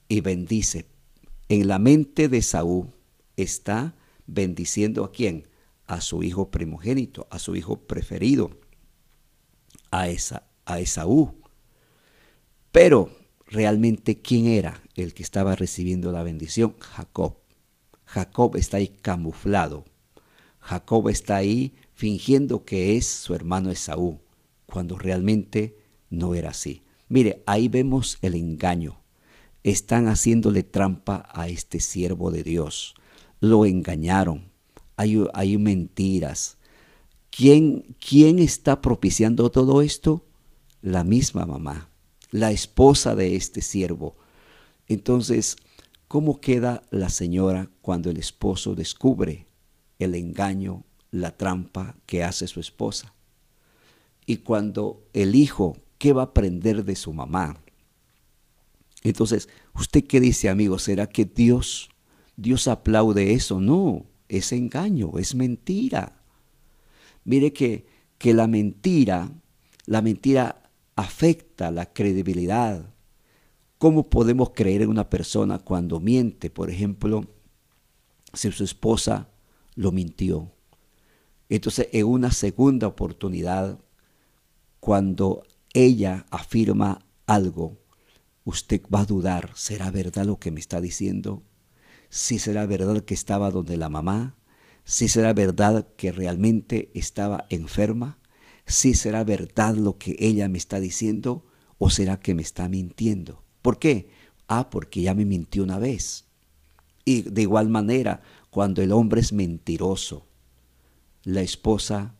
y 0.08 0.20
bendice. 0.20 0.86
En 1.48 1.68
la 1.68 1.78
mente 1.78 2.28
de 2.28 2.42
Saúl 2.42 2.88
está 3.36 3.94
bendiciendo 4.26 5.04
a 5.04 5.12
quién? 5.12 5.48
A 5.86 6.00
su 6.00 6.24
hijo 6.24 6.50
primogénito, 6.50 7.28
a 7.30 7.38
su 7.38 7.54
hijo 7.54 7.86
preferido, 7.86 8.58
a, 9.92 10.08
esa, 10.08 10.48
a 10.64 10.80
Esaú. 10.80 11.34
Pero 12.72 13.10
realmente, 13.46 14.20
¿quién 14.20 14.46
era 14.46 14.82
el 14.96 15.14
que 15.14 15.22
estaba 15.22 15.54
recibiendo 15.54 16.10
la 16.10 16.24
bendición? 16.24 16.74
Jacob. 16.80 17.36
Jacob 18.04 18.56
está 18.56 18.78
ahí 18.78 18.88
camuflado. 18.88 19.84
Jacob 20.58 21.08
está 21.08 21.36
ahí 21.36 21.76
fingiendo 21.94 22.64
que 22.64 22.96
es 22.96 23.06
su 23.06 23.34
hermano 23.34 23.70
Esaú, 23.70 24.20
cuando 24.66 24.98
realmente 24.98 25.78
no 26.10 26.34
era 26.34 26.50
así. 26.50 26.82
Mire, 27.08 27.44
ahí 27.46 27.68
vemos 27.68 28.18
el 28.20 28.34
engaño. 28.34 29.00
Están 29.66 30.06
haciéndole 30.06 30.62
trampa 30.62 31.28
a 31.32 31.48
este 31.48 31.80
siervo 31.80 32.30
de 32.30 32.44
Dios. 32.44 32.94
Lo 33.40 33.66
engañaron. 33.66 34.52
Hay, 34.96 35.24
hay 35.34 35.58
mentiras. 35.58 36.56
¿Quién, 37.30 37.96
¿Quién 37.98 38.38
está 38.38 38.80
propiciando 38.80 39.50
todo 39.50 39.82
esto? 39.82 40.24
La 40.82 41.02
misma 41.02 41.46
mamá, 41.46 41.90
la 42.30 42.52
esposa 42.52 43.16
de 43.16 43.34
este 43.34 43.60
siervo. 43.60 44.14
Entonces, 44.86 45.56
¿cómo 46.06 46.40
queda 46.40 46.82
la 46.90 47.08
señora 47.08 47.68
cuando 47.82 48.10
el 48.10 48.18
esposo 48.18 48.76
descubre 48.76 49.48
el 49.98 50.14
engaño, 50.14 50.84
la 51.10 51.36
trampa 51.36 51.96
que 52.06 52.22
hace 52.22 52.46
su 52.46 52.60
esposa? 52.60 53.14
Y 54.26 54.36
cuando 54.36 55.02
el 55.12 55.34
hijo 55.34 55.76
¿Qué 55.98 56.12
va 56.12 56.22
a 56.22 56.26
aprender 56.26 56.84
de 56.84 56.94
su 56.94 57.12
mamá? 57.12 57.56
Entonces, 59.08 59.48
¿usted 59.74 60.04
qué 60.04 60.20
dice, 60.20 60.48
amigo? 60.48 60.78
¿Será 60.80 61.06
que 61.06 61.24
Dios, 61.24 61.90
Dios 62.36 62.66
aplaude 62.66 63.34
eso? 63.34 63.60
No, 63.60 64.04
es 64.28 64.50
engaño, 64.52 65.18
es 65.18 65.34
mentira. 65.36 66.20
Mire 67.24 67.52
que, 67.52 67.86
que 68.18 68.34
la 68.34 68.48
mentira, 68.48 69.30
la 69.84 70.02
mentira 70.02 70.70
afecta 70.96 71.70
la 71.70 71.92
credibilidad. 71.92 72.92
¿Cómo 73.78 74.10
podemos 74.10 74.50
creer 74.50 74.82
en 74.82 74.88
una 74.88 75.08
persona 75.08 75.60
cuando 75.60 76.00
miente? 76.00 76.50
Por 76.50 76.68
ejemplo, 76.68 77.26
si 78.32 78.50
su 78.50 78.64
esposa 78.64 79.28
lo 79.76 79.92
mintió. 79.92 80.50
Entonces, 81.48 81.88
en 81.92 82.06
una 82.06 82.32
segunda 82.32 82.88
oportunidad, 82.88 83.78
cuando 84.80 85.44
ella 85.72 86.26
afirma 86.30 87.06
algo, 87.26 87.85
usted 88.46 88.80
va 88.92 89.00
a 89.00 89.04
dudar, 89.04 89.50
¿será 89.54 89.90
verdad 89.90 90.24
lo 90.24 90.38
que 90.38 90.50
me 90.50 90.60
está 90.60 90.80
diciendo? 90.80 91.42
¿Si 92.08 92.38
será 92.38 92.64
verdad 92.64 93.02
que 93.02 93.12
estaba 93.12 93.50
donde 93.50 93.76
la 93.76 93.90
mamá? 93.90 94.36
¿Si 94.84 95.08
será 95.08 95.34
verdad 95.34 95.86
que 95.96 96.12
realmente 96.12 96.90
estaba 96.94 97.44
enferma? 97.50 98.18
¿Si 98.64 98.94
será 98.94 99.24
verdad 99.24 99.74
lo 99.74 99.98
que 99.98 100.16
ella 100.18 100.48
me 100.48 100.58
está 100.58 100.80
diciendo? 100.80 101.44
¿O 101.76 101.90
será 101.90 102.20
que 102.20 102.34
me 102.34 102.42
está 102.42 102.68
mintiendo? 102.68 103.42
¿Por 103.62 103.78
qué? 103.78 104.08
Ah, 104.46 104.70
porque 104.70 105.02
ya 105.02 105.12
me 105.12 105.24
mintió 105.24 105.64
una 105.64 105.78
vez. 105.78 106.24
Y 107.04 107.22
de 107.22 107.42
igual 107.42 107.68
manera, 107.68 108.22
cuando 108.50 108.80
el 108.80 108.92
hombre 108.92 109.20
es 109.20 109.32
mentiroso, 109.32 110.26
la 111.24 111.42
esposa 111.42 112.14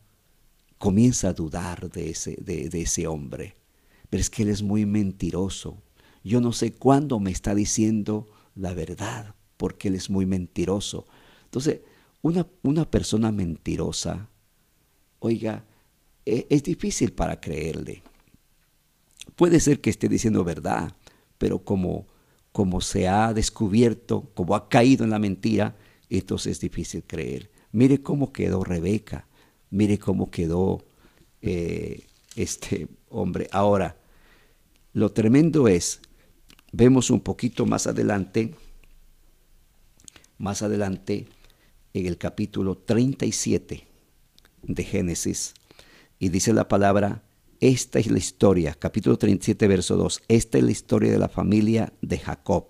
comienza 0.77 1.29
a 1.29 1.33
dudar 1.33 1.89
de 1.89 2.09
ese, 2.09 2.37
de, 2.41 2.69
ese 2.73 3.07
hombre. 3.07 3.55
Pero 4.09 4.21
es 4.21 4.29
que 4.29 4.43
él 4.43 4.49
es 4.49 4.61
muy 4.61 4.85
mentiroso. 4.85 5.81
Yo 6.27 6.41
no 6.41 6.51
sé 6.51 6.73
cuándo 6.73 7.19
me 7.19 7.31
está 7.31 7.55
diciendo 7.55 8.27
la 8.55 8.73
verdad, 8.73 9.35
porque 9.57 9.87
él 9.87 9.95
es 9.95 10.09
muy 10.09 10.25
mentiroso. 10.25 11.05
Entonces, 11.45 11.81
una, 12.21 12.47
una 12.63 12.89
persona 12.89 13.31
mentirosa, 13.31 14.29
oiga, 15.19 15.65
es, 16.25 16.45
es 16.49 16.63
difícil 16.63 17.13
para 17.13 17.39
creerle. 17.39 18.03
Puede 19.35 19.59
ser 19.59 19.81
que 19.81 19.89
esté 19.89 20.09
diciendo 20.09 20.43
verdad, 20.43 20.93
pero 21.37 21.59
como, 21.59 22.07
como 22.51 22.81
se 22.81 23.07
ha 23.07 23.33
descubierto, 23.33 24.29
como 24.33 24.55
ha 24.55 24.69
caído 24.69 25.03
en 25.03 25.11
la 25.11 25.19
mentira, 25.19 25.75
entonces 26.09 26.53
es 26.53 26.59
difícil 26.59 27.03
creer. 27.05 27.49
Mire 27.71 28.01
cómo 28.01 28.31
quedó 28.33 28.63
Rebeca. 28.63 29.27
Mire 29.69 29.99
cómo 29.99 30.31
quedó 30.31 30.83
eh, 31.41 32.07
este 32.35 32.87
hombre. 33.09 33.47
Ahora, 33.51 33.97
lo 34.93 35.11
tremendo 35.11 35.67
es, 35.67 36.01
vemos 36.71 37.09
un 37.09 37.21
poquito 37.21 37.65
más 37.65 37.87
adelante, 37.87 38.55
más 40.37 40.61
adelante, 40.61 41.27
en 41.93 42.05
el 42.05 42.17
capítulo 42.17 42.77
37 42.77 43.87
de 44.63 44.83
Génesis, 44.83 45.53
y 46.19 46.29
dice 46.29 46.53
la 46.53 46.67
palabra, 46.67 47.23
esta 47.59 47.99
es 47.99 48.11
la 48.11 48.19
historia, 48.19 48.75
capítulo 48.77 49.17
37, 49.17 49.67
verso 49.67 49.97
2, 49.97 50.23
esta 50.27 50.57
es 50.57 50.63
la 50.63 50.71
historia 50.71 51.11
de 51.11 51.19
la 51.19 51.29
familia 51.29 51.93
de 52.01 52.19
Jacob. 52.19 52.67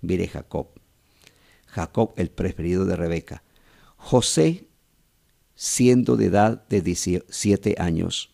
Mire 0.00 0.28
Jacob, 0.28 0.68
Jacob 1.66 2.12
el 2.16 2.30
preferido 2.30 2.84
de 2.84 2.96
Rebeca. 2.96 3.42
José 3.96 4.68
siendo 5.58 6.16
de 6.16 6.26
edad 6.26 6.68
de 6.68 6.82
17 6.82 7.74
años, 7.78 8.30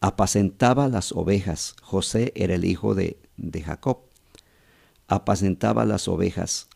apacentaba 0.00 0.88
las 0.88 1.12
ovejas. 1.12 1.76
José 1.82 2.32
era 2.34 2.56
el 2.56 2.64
hijo 2.64 2.96
de, 2.96 3.16
de 3.38 3.62
Jacob. 3.62 4.00
Apacentaba 5.06 5.86
las 5.86 6.06
ovejas 6.08 6.68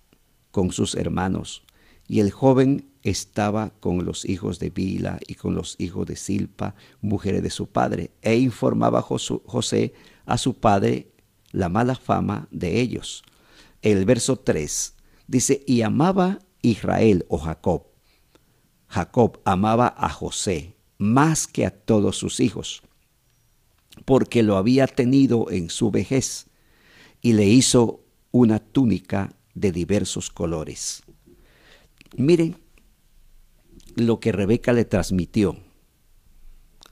con 0.51 0.72
sus 0.72 0.94
hermanos, 0.94 1.64
y 2.09 2.20
el 2.20 2.31
joven 2.31 2.88
estaba 3.03 3.70
con 3.81 4.05
los 4.05 4.25
hijos 4.25 4.59
de 4.59 4.70
Bila 4.70 5.18
y 5.27 5.35
con 5.35 5.55
los 5.55 5.77
hijos 5.79 6.07
de 6.07 6.16
Silpa, 6.16 6.75
mujeres 7.01 7.42
de 7.42 7.51
su 7.51 7.66
padre, 7.66 8.11
e 8.22 8.37
informaba 8.37 9.03
José 9.03 9.92
a 10.25 10.38
su 10.38 10.55
padre 10.55 11.12
la 11.51 11.68
mala 11.68 11.94
fama 11.94 12.48
de 12.51 12.81
ellos. 12.81 13.22
El 13.83 14.05
verso 14.05 14.37
3 14.37 14.94
dice, 15.27 15.62
y 15.66 15.83
amaba 15.83 16.38
Israel 16.62 17.27
o 17.29 17.38
Jacob 17.38 17.92
Jacob 18.92 19.40
amaba 19.46 19.94
a 19.96 20.11
José 20.11 20.77
más 20.98 21.46
que 21.46 21.64
a 21.64 21.70
todos 21.70 22.18
sus 22.18 22.40
hijos, 22.40 22.83
porque 24.05 24.42
lo 24.42 24.59
había 24.59 24.87
tenido 24.87 25.51
en 25.51 25.70
su 25.70 25.90
vejez, 25.90 26.48
y 27.23 27.33
le 27.33 27.47
hizo 27.47 28.05
una 28.33 28.59
túnica 28.59 29.35
de 29.55 29.73
diversos 29.73 30.31
colores. 30.31 31.03
Miren 32.17 32.57
lo 33.95 34.21
que 34.21 34.33
Rebeca 34.33 34.73
le 34.73 34.85
transmitió, 34.85 35.57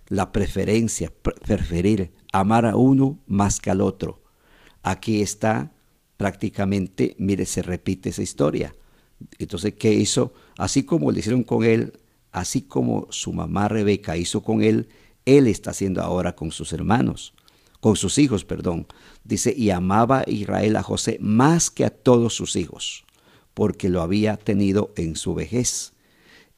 la 0.09 0.33
preferencia, 0.33 1.13
preferir, 1.23 2.13
amar 2.33 2.67
a 2.67 2.77
uno 2.77 3.19
más 3.27 3.61
que 3.61 3.71
al 3.71 3.81
otro. 3.81 4.23
Aquí 4.83 5.21
está 5.21 5.73
prácticamente, 6.17 7.17
mire, 7.19 7.47
se 7.47 7.63
repite 7.63 8.11
esa 8.11 8.23
historia. 8.23 8.75
Entonces, 9.39 9.75
¿qué 9.75 9.93
hizo? 9.93 10.33
Así 10.57 10.85
como 10.85 11.11
le 11.11 11.21
hicieron 11.21 11.45
con 11.45 11.65
él, 11.65 12.01
así 12.33 12.63
como 12.63 13.07
su 13.11 13.33
mamá 13.33 13.69
Rebeca 13.69 14.17
hizo 14.17 14.43
con 14.43 14.63
él, 14.63 14.89
él 15.25 15.47
está 15.47 15.71
haciendo 15.71 16.03
ahora 16.03 16.35
con 16.35 16.51
sus 16.51 16.73
hermanos, 16.73 17.35
con 17.81 17.97
sus 17.97 18.19
hijos, 18.19 18.45
perdón. 18.45 18.87
Dice, 19.25 19.55
y 19.57 19.71
amaba 19.71 20.25
Israel 20.27 20.77
a 20.77 20.83
José 20.83 21.19
más 21.21 21.71
que 21.71 21.85
a 21.85 21.91
todos 21.91 22.35
sus 22.35 22.57
hijos, 22.57 23.05
porque 23.55 23.89
lo 23.89 24.03
había 24.03 24.37
tenido 24.37 24.93
en 24.97 25.17
su 25.17 25.35
vejez, 25.35 25.95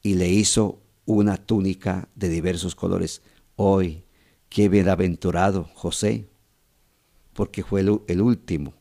y 0.03 0.15
le 0.15 0.29
hizo 0.29 0.81
una 1.07 1.37
túnica 1.37 2.09
de 2.15 2.29
diversos 2.29 2.75
colores. 2.75 3.23
Hoy, 3.57 4.05
qué 4.49 4.69
bienaventurado 4.69 5.69
José, 5.75 6.29
porque 7.33 7.63
fue 7.63 7.81
el, 7.81 8.21
último. 8.21 8.75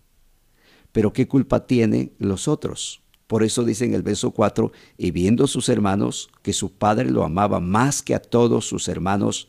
Pero 0.92 1.14
¿qué 1.14 1.28
culpa 1.28 1.66
tienen 1.66 2.12
los 2.18 2.48
otros? 2.48 3.02
Por 3.28 3.44
eso 3.44 3.64
dice 3.64 3.86
en 3.86 3.94
el 3.94 4.04
verso 4.04 4.32
4, 4.32 4.72
y 4.98 5.12
viendo 5.12 5.48
sus 5.48 5.70
hermanos 5.70 6.30
que 6.42 6.52
su 6.52 6.74
padre 6.74 7.10
lo 7.10 7.24
amaba 7.24 7.60
más 7.60 8.02
que 8.02 8.14
a 8.14 8.22
todos 8.22 8.66
sus 8.68 8.88
hermanos, 8.90 9.48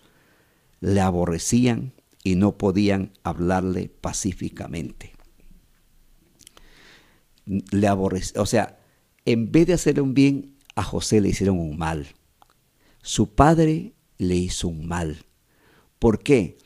le 0.81 1.01
aborrecían 1.01 1.93
y 2.23 2.37
no 2.37 2.57
podían 2.57 3.13
hablarle 3.23 3.89
pacíficamente. 3.89 5.13
Le 7.45 7.91
o 7.91 8.47
sea, 8.47 8.79
en 9.25 9.51
vez 9.51 9.67
de 9.67 9.73
hacerle 9.75 10.03
un 10.03 10.15
bien, 10.15 10.55
a 10.75 10.83
José 10.83 11.21
le 11.21 11.29
hicieron 11.29 11.59
un 11.59 11.77
mal. 11.77 12.07
Su 13.03 13.35
padre 13.35 13.95
le 14.19 14.37
hizo 14.37 14.69
un 14.69 14.87
mal. 14.87 15.25
¿Por 15.99 16.23
qué? 16.23 16.59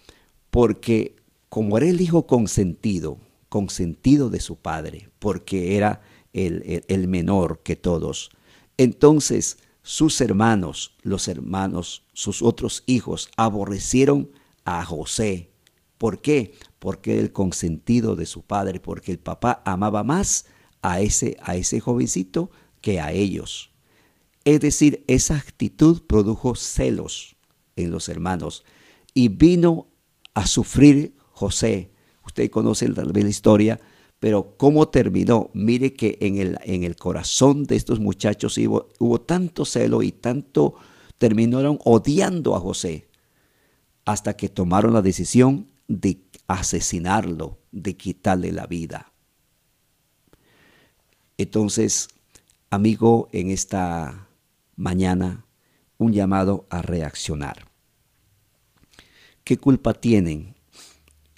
Porque 0.51 1.16
como 1.49 1.79
era 1.79 1.88
el 1.88 2.01
hijo 2.01 2.27
consentido, 2.27 3.19
consentido 3.49 4.29
de 4.29 4.40
su 4.40 4.57
padre, 4.57 5.09
porque 5.19 5.77
era 5.77 6.03
el, 6.33 6.85
el 6.88 7.09
menor 7.09 7.62
que 7.62 7.77
todos, 7.77 8.31
entonces 8.77 9.59
sus 9.83 10.21
hermanos, 10.21 10.97
los 11.03 11.29
hermanos, 11.29 12.03
sus 12.12 12.42
otros 12.42 12.83
hijos, 12.87 13.31
aborrecieron 13.37 14.31
a 14.66 14.85
José. 14.85 15.52
¿Por 15.96 16.20
qué? 16.20 16.52
Porque 16.79 17.18
el 17.18 17.33
consentido 17.33 18.16
de 18.16 18.26
su 18.26 18.42
padre, 18.42 18.81
porque 18.81 19.12
el 19.12 19.18
papá 19.18 19.62
amaba 19.64 20.05
más 20.05 20.44
a 20.83 21.00
ese, 21.00 21.38
a 21.40 21.57
ese 21.57 21.81
jovencito 21.81 22.50
que 22.83 23.00
a 23.00 23.12
ellos. 23.12 23.70
Es 24.44 24.61
decir, 24.61 25.05
esa 25.07 25.37
actitud 25.37 26.02
produjo 26.07 26.55
celos 26.55 27.37
en 27.76 27.90
los 27.90 28.09
hermanos 28.11 28.64
y 29.14 29.29
vino 29.29 29.88
a 30.35 30.46
sufrir 30.46 31.16
José. 31.31 31.92
Usted 32.24 32.50
conoce 32.50 32.88
la 32.88 33.29
historia, 33.29 33.81
pero 34.18 34.57
¿cómo 34.57 34.88
terminó? 34.88 35.50
Mire 35.55 35.94
que 35.94 36.18
en 36.20 36.38
el, 36.38 36.59
en 36.64 36.85
el 36.85 36.96
corazón 36.96 37.64
de 37.64 37.76
estos 37.76 38.00
muchachos 38.00 38.59
hubo, 38.59 38.88
hubo 38.98 39.20
tanto 39.20 39.64
celo 39.64 40.02
y 40.02 40.12
tanto 40.12 40.74
terminaron 41.18 41.79
odiando 41.85 42.55
a 42.55 42.61
José 42.61 43.06
hasta 44.07 44.37
que 44.37 44.49
tomaron 44.49 44.95
la 44.95 45.03
decisión 45.03 45.69
de 45.88 46.23
asesinarlo, 46.47 47.59
de 47.73 47.97
quitarle 47.97 48.53
la 48.53 48.66
vida. 48.66 49.12
Entonces, 51.37 52.09
amigo, 52.71 53.29
en 53.33 53.51
esta 53.51 54.29
mañana, 54.77 55.45
un 55.99 56.12
llamado 56.12 56.66
a 56.71 56.83
reaccionar. 56.83 57.69
¿Qué 59.42 59.59
culpa 59.59 59.92
tienen 59.92 60.55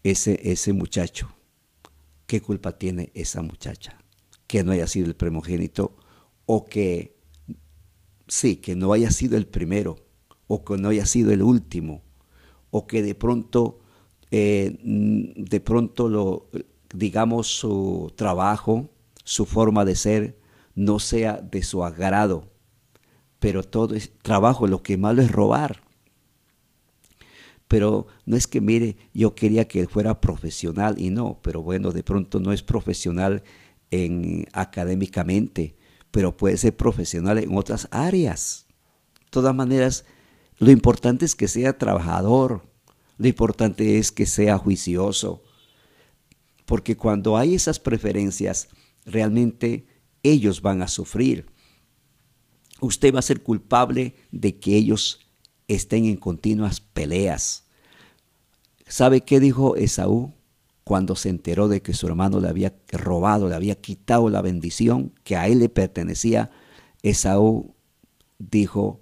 ese, 0.02 0.38
ese 0.44 0.72
muchacho? 0.74 1.34
¿Qué 2.26 2.42
culpa 2.42 2.78
tiene 2.78 3.10
esa 3.14 3.40
muchacha? 3.40 3.98
Que 4.46 4.62
no 4.62 4.72
haya 4.72 4.86
sido 4.86 5.06
el 5.06 5.16
primogénito 5.16 5.96
o 6.44 6.66
que, 6.66 7.16
sí, 8.26 8.56
que 8.56 8.76
no 8.76 8.92
haya 8.92 9.10
sido 9.10 9.38
el 9.38 9.46
primero 9.46 9.96
o 10.46 10.64
que 10.64 10.76
no 10.76 10.90
haya 10.90 11.06
sido 11.06 11.32
el 11.32 11.42
último 11.42 12.07
o 12.70 12.86
que 12.86 13.02
de 13.02 13.14
pronto, 13.14 13.80
eh, 14.30 14.78
de 14.82 15.60
pronto 15.60 16.08
lo, 16.08 16.48
digamos, 16.94 17.46
su 17.46 18.12
trabajo, 18.16 18.90
su 19.24 19.46
forma 19.46 19.84
de 19.84 19.94
ser, 19.94 20.38
no 20.74 20.98
sea 20.98 21.40
de 21.40 21.62
su 21.62 21.84
agrado. 21.84 22.50
Pero 23.38 23.62
todo 23.62 23.94
es 23.94 24.12
trabajo, 24.22 24.66
lo 24.66 24.82
que 24.82 24.96
malo 24.96 25.22
es 25.22 25.30
robar. 25.30 25.82
Pero 27.68 28.06
no 28.24 28.36
es 28.36 28.46
que, 28.46 28.60
mire, 28.60 28.96
yo 29.12 29.34
quería 29.34 29.68
que 29.68 29.80
él 29.80 29.88
fuera 29.88 30.20
profesional 30.20 30.98
y 30.98 31.10
no, 31.10 31.38
pero 31.42 31.62
bueno, 31.62 31.92
de 31.92 32.02
pronto 32.02 32.40
no 32.40 32.52
es 32.52 32.62
profesional 32.62 33.42
en, 33.90 34.46
académicamente, 34.52 35.76
pero 36.10 36.36
puede 36.36 36.56
ser 36.56 36.74
profesional 36.74 37.38
en 37.38 37.54
otras 37.56 37.86
áreas. 37.90 38.66
De 39.20 39.26
todas 39.30 39.54
maneras, 39.54 40.06
lo 40.58 40.70
importante 40.70 41.24
es 41.24 41.34
que 41.34 41.48
sea 41.48 41.78
trabajador, 41.78 42.62
lo 43.16 43.28
importante 43.28 43.98
es 43.98 44.12
que 44.12 44.26
sea 44.26 44.58
juicioso, 44.58 45.42
porque 46.66 46.96
cuando 46.96 47.36
hay 47.36 47.54
esas 47.54 47.78
preferencias, 47.78 48.68
realmente 49.06 49.86
ellos 50.22 50.60
van 50.60 50.82
a 50.82 50.88
sufrir. 50.88 51.46
Usted 52.80 53.14
va 53.14 53.20
a 53.20 53.22
ser 53.22 53.42
culpable 53.42 54.14
de 54.30 54.58
que 54.58 54.76
ellos 54.76 55.26
estén 55.66 56.04
en 56.04 56.16
continuas 56.16 56.80
peleas. 56.80 57.64
¿Sabe 58.86 59.22
qué 59.22 59.40
dijo 59.40 59.76
Esaú 59.76 60.34
cuando 60.84 61.16
se 61.16 61.28
enteró 61.28 61.68
de 61.68 61.82
que 61.82 61.94
su 61.94 62.06
hermano 62.06 62.40
le 62.40 62.48
había 62.48 62.74
robado, 62.90 63.48
le 63.48 63.54
había 63.54 63.80
quitado 63.80 64.28
la 64.28 64.42
bendición 64.42 65.12
que 65.24 65.36
a 65.36 65.46
él 65.48 65.58
le 65.60 65.68
pertenecía? 65.68 66.50
Esaú 67.02 67.74
dijo, 68.38 69.00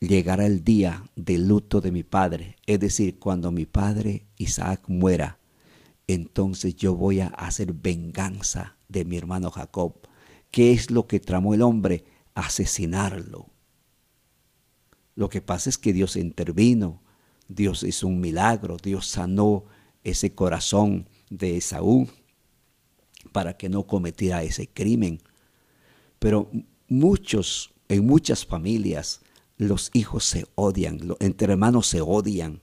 llegará 0.00 0.46
el 0.46 0.64
día 0.64 1.04
del 1.16 1.48
luto 1.48 1.80
de 1.80 1.92
mi 1.92 2.02
padre, 2.02 2.56
es 2.66 2.80
decir, 2.80 3.18
cuando 3.18 3.50
mi 3.50 3.66
padre 3.66 4.26
Isaac 4.36 4.82
muera, 4.88 5.38
entonces 6.06 6.76
yo 6.76 6.94
voy 6.94 7.20
a 7.20 7.28
hacer 7.28 7.72
venganza 7.72 8.76
de 8.88 9.04
mi 9.04 9.16
hermano 9.16 9.50
Jacob. 9.50 9.94
¿Qué 10.50 10.72
es 10.72 10.90
lo 10.90 11.06
que 11.06 11.20
tramó 11.20 11.54
el 11.54 11.62
hombre? 11.62 12.04
Asesinarlo. 12.34 13.48
Lo 15.14 15.28
que 15.28 15.40
pasa 15.40 15.70
es 15.70 15.78
que 15.78 15.92
Dios 15.92 16.16
intervino, 16.16 17.02
Dios 17.48 17.82
hizo 17.82 18.06
un 18.06 18.20
milagro, 18.20 18.76
Dios 18.76 19.06
sanó 19.06 19.64
ese 20.02 20.34
corazón 20.34 21.08
de 21.30 21.56
Esaú 21.56 22.08
para 23.32 23.56
que 23.56 23.68
no 23.68 23.86
cometiera 23.86 24.42
ese 24.42 24.68
crimen. 24.68 25.20
Pero 26.18 26.50
muchos, 26.88 27.72
en 27.88 28.06
muchas 28.06 28.44
familias, 28.44 29.20
los 29.56 29.90
hijos 29.92 30.24
se 30.24 30.46
odian, 30.54 31.00
entre 31.20 31.52
hermanos 31.52 31.86
se 31.86 32.00
odian, 32.00 32.60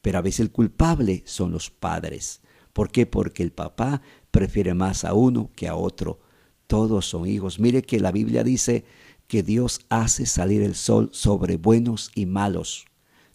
pero 0.00 0.18
a 0.18 0.22
veces 0.22 0.40
el 0.40 0.50
culpable 0.50 1.22
son 1.26 1.52
los 1.52 1.70
padres. 1.70 2.40
¿Por 2.72 2.90
qué? 2.90 3.06
Porque 3.06 3.42
el 3.42 3.52
papá 3.52 4.02
prefiere 4.30 4.74
más 4.74 5.04
a 5.04 5.14
uno 5.14 5.50
que 5.54 5.68
a 5.68 5.76
otro. 5.76 6.20
Todos 6.66 7.06
son 7.06 7.26
hijos. 7.26 7.60
Mire 7.60 7.82
que 7.82 8.00
la 8.00 8.12
Biblia 8.12 8.42
dice 8.42 8.84
que 9.26 9.42
Dios 9.42 9.80
hace 9.88 10.26
salir 10.26 10.62
el 10.62 10.74
sol 10.74 11.10
sobre 11.12 11.56
buenos 11.56 12.10
y 12.14 12.26
malos. 12.26 12.86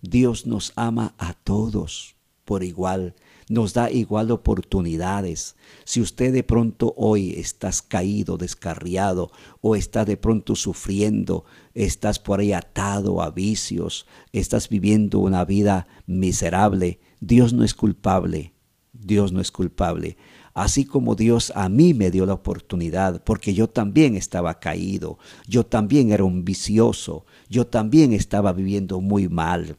Dios 0.02 0.46
nos 0.46 0.74
ama 0.76 1.15
a 1.17 1.34
todos 1.34 2.15
por 2.46 2.63
igual 2.63 3.15
nos 3.50 3.74
da 3.74 3.90
igual 3.90 4.32
oportunidades. 4.32 5.56
Si 5.86 6.02
usted 6.02 6.34
de 6.34 6.44
pronto 6.44 6.94
hoy 6.98 7.34
estás 7.38 7.82
caído, 7.82 8.38
descarriado, 8.38 9.32
o 9.62 9.76
está 9.76 10.06
de 10.06 10.18
pronto 10.18 10.56
sufriendo, 10.56 11.46
estás 11.74 12.20
por 12.20 12.40
ahí 12.40 12.54
atado 12.54 13.22
a 13.22 13.32
vicios, 13.32 14.06
estás 14.34 14.70
viviendo 14.70 15.20
una 15.20 15.46
vida 15.46 15.88
miserable, 16.06 17.00
Dios 17.20 17.54
no 17.54 17.64
es 17.64 17.74
culpable. 17.74 18.54
Dios 19.00 19.32
no 19.32 19.42
es 19.42 19.52
culpable. 19.52 20.18
Así 20.54 20.86
como 20.86 21.16
Dios 21.16 21.52
a 21.56 21.70
mí 21.70 21.94
me 21.94 22.10
dio 22.10 22.26
la 22.26 22.34
oportunidad, 22.34 23.24
porque 23.24 23.54
yo 23.54 23.70
también 23.70 24.16
estaba 24.16 24.60
caído, 24.60 25.20
yo 25.48 25.66
también 25.66 26.12
era 26.12 26.24
un 26.24 26.44
vicioso, 26.44 27.26
yo 27.48 27.68
también 27.68 28.12
estaba 28.12 28.54
viviendo 28.54 29.00
muy 29.00 29.30
mal. 29.30 29.78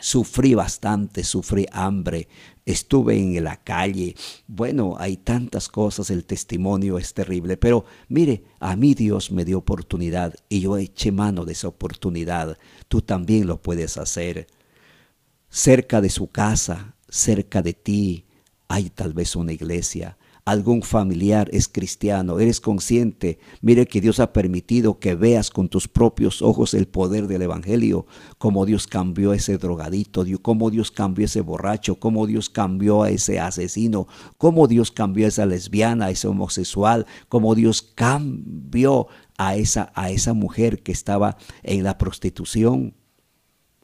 Sufrí 0.00 0.54
bastante, 0.54 1.24
sufrí 1.24 1.66
hambre, 1.72 2.28
estuve 2.72 3.16
en 3.16 3.42
la 3.42 3.56
calle. 3.56 4.14
Bueno, 4.46 4.96
hay 4.98 5.16
tantas 5.16 5.68
cosas, 5.68 6.10
el 6.10 6.24
testimonio 6.24 6.98
es 6.98 7.14
terrible, 7.14 7.56
pero 7.56 7.84
mire, 8.08 8.44
a 8.58 8.76
mí 8.76 8.94
Dios 8.94 9.30
me 9.30 9.44
dio 9.44 9.58
oportunidad 9.58 10.34
y 10.48 10.60
yo 10.60 10.76
eché 10.76 11.12
mano 11.12 11.44
de 11.44 11.52
esa 11.52 11.68
oportunidad. 11.68 12.58
Tú 12.88 13.02
también 13.02 13.46
lo 13.46 13.60
puedes 13.60 13.96
hacer. 13.96 14.46
Cerca 15.48 16.00
de 16.00 16.10
su 16.10 16.28
casa, 16.28 16.94
cerca 17.08 17.62
de 17.62 17.72
ti, 17.72 18.26
hay 18.68 18.90
tal 18.90 19.12
vez 19.12 19.34
una 19.34 19.52
iglesia 19.52 20.16
algún 20.44 20.82
familiar 20.82 21.48
es 21.52 21.68
cristiano, 21.68 22.38
eres 22.38 22.60
consciente, 22.60 23.38
mire 23.60 23.86
que 23.86 24.00
Dios 24.00 24.20
ha 24.20 24.32
permitido 24.32 24.98
que 24.98 25.14
veas 25.14 25.50
con 25.50 25.68
tus 25.68 25.88
propios 25.88 26.42
ojos 26.42 26.74
el 26.74 26.86
poder 26.88 27.26
del 27.26 27.42
Evangelio, 27.42 28.06
cómo 28.38 28.66
Dios 28.66 28.86
cambió 28.86 29.32
a 29.32 29.36
ese 29.36 29.58
drogadito, 29.58 30.24
cómo 30.42 30.70
Dios 30.70 30.90
cambió 30.90 31.24
a 31.24 31.26
ese 31.26 31.40
borracho, 31.40 31.96
cómo 31.96 32.26
Dios 32.26 32.48
cambió 32.48 33.02
a 33.02 33.10
ese 33.10 33.38
asesino, 33.38 34.06
cómo 34.38 34.66
Dios 34.66 34.90
cambió 34.90 35.26
a 35.26 35.28
esa 35.28 35.46
lesbiana, 35.46 36.06
a 36.06 36.10
ese 36.10 36.28
homosexual, 36.28 37.06
cómo 37.28 37.54
Dios 37.54 37.82
cambió 37.82 39.08
a 39.38 39.56
esa, 39.56 39.92
a 39.94 40.10
esa 40.10 40.32
mujer 40.32 40.82
que 40.82 40.92
estaba 40.92 41.36
en 41.62 41.84
la 41.84 41.98
prostitución. 41.98 42.94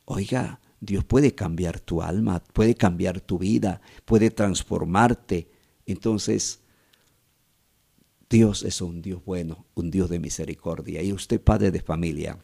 Oiga, 0.04 0.60
Dios 0.80 1.04
puede 1.04 1.34
cambiar 1.34 1.80
tu 1.80 2.02
alma, 2.02 2.42
puede 2.52 2.74
cambiar 2.74 3.20
tu 3.20 3.38
vida, 3.38 3.80
puede 4.04 4.30
transformarte 4.30 5.55
entonces, 5.86 6.60
Dios 8.28 8.64
es 8.64 8.80
un 8.80 9.02
Dios 9.02 9.24
bueno, 9.24 9.66
un 9.74 9.90
Dios 9.90 10.10
de 10.10 10.18
misericordia. 10.18 11.02
Y 11.02 11.12
usted, 11.12 11.40
padre 11.40 11.70
de 11.70 11.80
familia, 11.80 12.38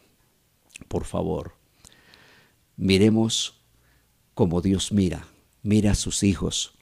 por 0.87 1.03
favor, 1.03 1.53
miremos 2.77 3.59
como 4.33 4.61
Dios 4.61 4.91
mira, 4.91 5.27
mira 5.61 5.91
a 5.91 5.95
sus 5.95 6.23
hijos. 6.23 6.73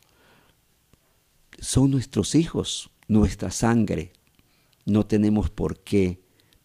Son 1.59 1.91
nuestros 1.91 2.35
hijos, 2.35 2.91
nuestra 3.07 3.51
sangre. 3.51 4.13
No 4.85 5.05
tenemos 5.05 5.49
por 5.49 5.79
qué 5.79 6.21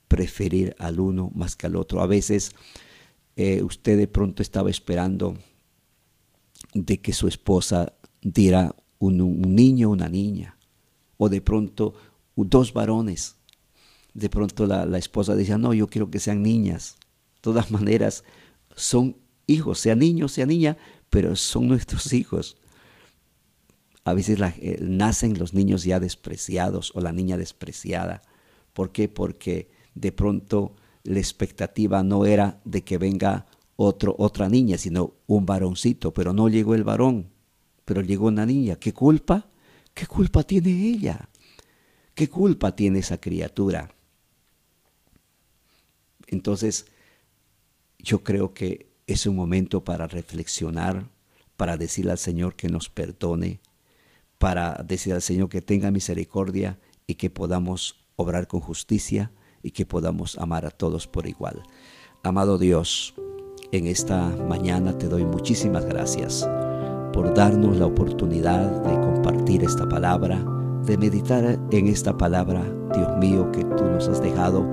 preferir 0.08 0.76
al 0.78 1.00
uno 1.00 1.30
más 1.34 1.56
que 1.56 1.66
al 1.66 1.76
otro. 1.76 2.00
A 2.00 2.06
veces 2.06 2.52
eh, 3.34 3.62
usted 3.62 3.98
de 3.98 4.08
pronto 4.08 4.42
estaba 4.42 4.70
esperando 4.70 5.36
de 6.72 7.00
que 7.00 7.12
su 7.12 7.28
esposa 7.28 7.94
diera 8.22 8.74
un, 8.98 9.20
un 9.20 9.54
niño 9.54 9.90
una 9.90 10.08
niña, 10.08 10.56
o 11.16 11.28
de 11.28 11.40
pronto 11.40 11.94
dos 12.36 12.72
varones. 12.72 13.36
De 14.14 14.28
pronto 14.30 14.66
la, 14.66 14.86
la 14.86 14.98
esposa 14.98 15.34
decía, 15.34 15.58
no, 15.58 15.74
yo 15.74 15.88
quiero 15.88 16.10
que 16.10 16.20
sean 16.20 16.42
niñas. 16.42 16.96
De 17.36 17.40
todas 17.42 17.70
maneras, 17.70 18.24
son 18.74 19.16
hijos, 19.46 19.78
sea 19.78 19.94
niño, 19.94 20.28
sea 20.28 20.46
niña, 20.46 20.76
pero 21.10 21.36
son 21.36 21.68
nuestros 21.68 22.12
hijos. 22.12 22.56
A 24.04 24.14
veces 24.14 24.38
eh, 24.40 24.78
nacen 24.80 25.38
los 25.38 25.52
niños 25.52 25.84
ya 25.84 25.98
despreciados 25.98 26.92
o 26.94 27.00
la 27.00 27.12
niña 27.12 27.36
despreciada. 27.36 28.22
¿Por 28.72 28.92
qué? 28.92 29.08
Porque 29.08 29.68
de 29.94 30.12
pronto 30.12 30.76
la 31.02 31.18
expectativa 31.18 32.02
no 32.02 32.26
era 32.26 32.60
de 32.64 32.82
que 32.84 32.98
venga 32.98 33.46
otro, 33.76 34.14
otra 34.18 34.48
niña, 34.48 34.78
sino 34.78 35.14
un 35.26 35.46
varoncito, 35.46 36.12
pero 36.12 36.32
no 36.32 36.48
llegó 36.48 36.74
el 36.74 36.84
varón, 36.84 37.30
pero 37.86 38.02
llegó 38.02 38.26
una 38.26 38.44
niña. 38.44 38.76
¿Qué 38.76 38.92
culpa? 38.92 39.48
¿Qué 39.94 40.06
culpa 40.06 40.42
tiene 40.42 40.70
ella? 40.70 41.30
¿Qué 42.14 42.28
culpa 42.28 42.76
tiene 42.76 42.98
esa 42.98 43.18
criatura? 43.18 43.94
Entonces, 46.26 46.86
yo 47.98 48.22
creo 48.22 48.52
que 48.52 48.90
es 49.06 49.24
un 49.26 49.36
momento 49.36 49.84
para 49.84 50.06
reflexionar, 50.06 51.08
para 51.56 51.78
decirle 51.78 52.10
al 52.10 52.18
Señor 52.18 52.56
que 52.56 52.68
nos 52.68 52.90
perdone, 52.90 53.60
para 54.38 54.82
decir 54.86 55.14
al 55.14 55.22
Señor 55.22 55.48
que 55.48 55.62
tenga 55.62 55.90
misericordia 55.90 56.78
y 57.06 57.14
que 57.14 57.30
podamos 57.30 58.04
obrar 58.16 58.48
con 58.48 58.60
justicia 58.60 59.30
y 59.62 59.70
que 59.70 59.86
podamos 59.86 60.36
amar 60.38 60.66
a 60.66 60.70
todos 60.70 61.06
por 61.06 61.28
igual. 61.28 61.62
Amado 62.24 62.58
Dios, 62.58 63.14
en 63.70 63.86
esta 63.86 64.28
mañana 64.28 64.98
te 64.98 65.06
doy 65.06 65.24
muchísimas 65.24 65.84
gracias 65.84 66.48
por 67.16 67.32
darnos 67.32 67.78
la 67.78 67.86
oportunidad 67.86 68.82
de 68.82 69.00
compartir 69.00 69.64
esta 69.64 69.88
palabra, 69.88 70.38
de 70.84 70.98
meditar 70.98 71.58
en 71.70 71.86
esta 71.86 72.14
palabra, 72.14 72.62
Dios 72.92 73.08
mío, 73.16 73.50
que 73.52 73.64
tú 73.64 73.84
nos 73.84 74.06
has 74.06 74.20
dejado 74.20 74.66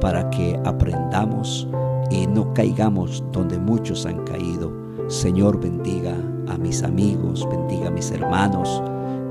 para 0.00 0.28
que 0.30 0.60
aprendamos 0.64 1.68
y 2.10 2.26
no 2.26 2.52
caigamos 2.52 3.22
donde 3.30 3.60
muchos 3.60 4.06
han 4.06 4.24
caído. 4.24 4.72
Señor, 5.06 5.60
bendiga 5.60 6.16
a 6.48 6.58
mis 6.58 6.82
amigos, 6.82 7.46
bendiga 7.48 7.86
a 7.86 7.92
mis 7.92 8.10
hermanos 8.10 8.82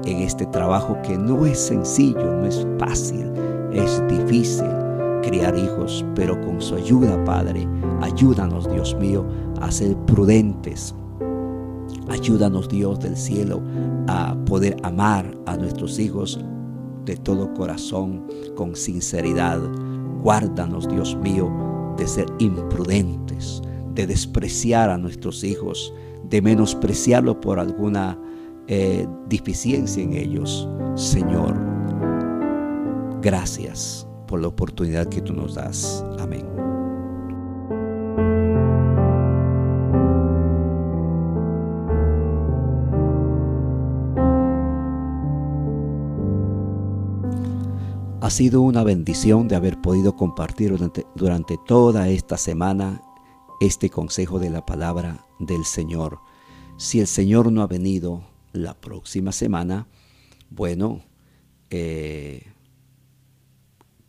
en 0.06 0.19
este 0.19 0.45
trabajo 0.45 0.97
que 1.04 1.17
no 1.17 1.45
es 1.45 1.60
sencillo, 1.60 2.34
no 2.34 2.45
es 2.45 2.65
fácil, 2.80 3.30
es 3.73 4.02
difícil 4.08 4.69
criar 5.21 5.58
hijos, 5.58 6.06
pero 6.15 6.39
con 6.39 6.62
su 6.62 6.76
ayuda, 6.76 7.21
Padre, 7.26 7.67
ayúdanos, 7.99 8.71
Dios 8.71 8.95
mío, 8.95 9.26
a 9.60 9.69
ser 9.69 9.97
prudentes. 10.06 10.95
Ayúdanos, 12.09 12.67
Dios 12.69 12.99
del 12.99 13.15
cielo, 13.15 13.61
a 14.07 14.35
poder 14.45 14.77
amar 14.83 15.37
a 15.45 15.57
nuestros 15.57 15.99
hijos 15.99 16.39
de 17.05 17.17
todo 17.17 17.53
corazón, 17.53 18.27
con 18.55 18.75
sinceridad. 18.75 19.59
Guárdanos, 20.21 20.87
Dios 20.87 21.15
mío, 21.17 21.51
de 21.97 22.07
ser 22.07 22.25
imprudentes, 22.39 23.61
de 23.93 24.07
despreciar 24.07 24.89
a 24.89 24.97
nuestros 24.97 25.43
hijos, 25.43 25.93
de 26.29 26.41
menospreciarlo 26.41 27.39
por 27.39 27.59
alguna 27.59 28.17
eh, 28.67 29.07
deficiencia 29.27 30.01
en 30.03 30.13
ellos. 30.13 30.67
Señor, 30.95 31.59
gracias 33.21 34.07
por 34.27 34.41
la 34.41 34.47
oportunidad 34.47 35.07
que 35.07 35.21
tú 35.21 35.33
nos 35.33 35.55
das. 35.55 36.05
Amén. 36.19 36.62
Ha 48.23 48.29
sido 48.29 48.62
una 48.62 48.86
bendición 48.86 49.49
de 49.49 49.57
haber 49.57 49.81
podido 49.81 50.15
compartir 50.15 50.73
durante, 51.13 51.57
toda 51.67 52.07
esta 52.07 52.38
semana 52.38 53.01
este 53.59 53.89
consejo 53.89 54.39
de 54.39 54.49
la 54.49 54.65
palabra 54.65 55.27
del 55.39 55.65
Señor. 55.65 56.19
Si 56.77 57.01
el 57.01 57.07
Señor 57.07 57.51
no 57.51 57.62
ha 57.62 57.67
venido 57.67 58.23
la 58.53 58.79
próxima 58.79 59.33
semana, 59.33 59.89
bueno, 60.49 61.03
eh, 61.69 62.53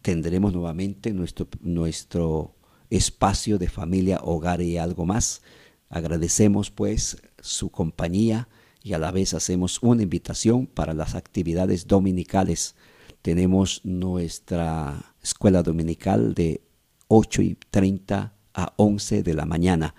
tendremos 0.00 0.52
nuevamente 0.52 1.12
nuestro, 1.12 1.48
nuestro 1.60 2.54
espacio 2.90 3.58
de 3.58 3.68
familia, 3.68 4.20
hogar 4.22 4.62
y 4.62 4.78
algo 4.78 5.06
más. 5.06 5.42
Agradecemos 5.88 6.70
pues 6.70 7.20
su 7.40 7.68
compañía 7.72 8.48
y 8.80 8.92
a 8.92 8.98
la 9.00 9.10
vez 9.10 9.34
hacemos 9.34 9.82
una 9.82 10.04
invitación 10.04 10.68
para 10.68 10.94
las 10.94 11.16
actividades 11.16 11.88
dominicales 11.88 12.76
tenemos 13.24 13.80
nuestra 13.84 15.14
escuela 15.22 15.62
dominical 15.62 16.34
de 16.34 16.60
8 17.08 17.40
y 17.40 17.56
30 17.70 18.34
a 18.52 18.74
11 18.76 19.22
de 19.22 19.32
la 19.32 19.46
mañana. 19.46 19.94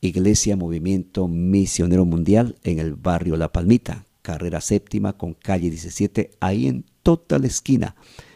Iglesia 0.00 0.56
Movimiento 0.56 1.28
Misionero 1.28 2.04
Mundial 2.04 2.56
en 2.64 2.80
el 2.80 2.96
barrio 2.96 3.36
La 3.36 3.52
Palmita, 3.52 4.06
carrera 4.22 4.60
séptima 4.60 5.12
con 5.12 5.34
calle 5.34 5.70
17, 5.70 6.32
ahí 6.40 6.66
en 6.66 6.84
toda 7.04 7.38
la 7.38 7.46
esquina. 7.46 7.94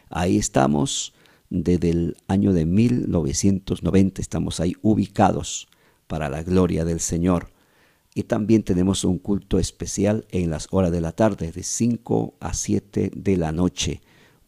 Ahí 0.09 0.37
estamos 0.37 1.13
desde 1.51 1.91
el 1.91 2.17
año 2.29 2.53
de 2.53 2.65
1990, 2.65 4.23
estamos 4.23 4.61
ahí 4.61 4.77
ubicados 4.83 5.67
para 6.07 6.29
la 6.29 6.45
gloria 6.45 6.85
del 6.85 7.01
Señor. 7.01 7.49
Y 8.17 8.23
también 8.23 8.63
tenemos 8.63 9.05
un 9.05 9.19
culto 9.19 9.59
especial 9.59 10.25
en 10.31 10.49
las 10.49 10.69
horas 10.71 10.91
de 10.91 11.03
la 11.03 11.13
tarde, 11.13 11.53
de 11.53 11.63
5 11.63 12.37
a 12.41 12.55
7 12.55 13.11
de 13.15 13.37
la 13.37 13.53
noche. 13.53 14.01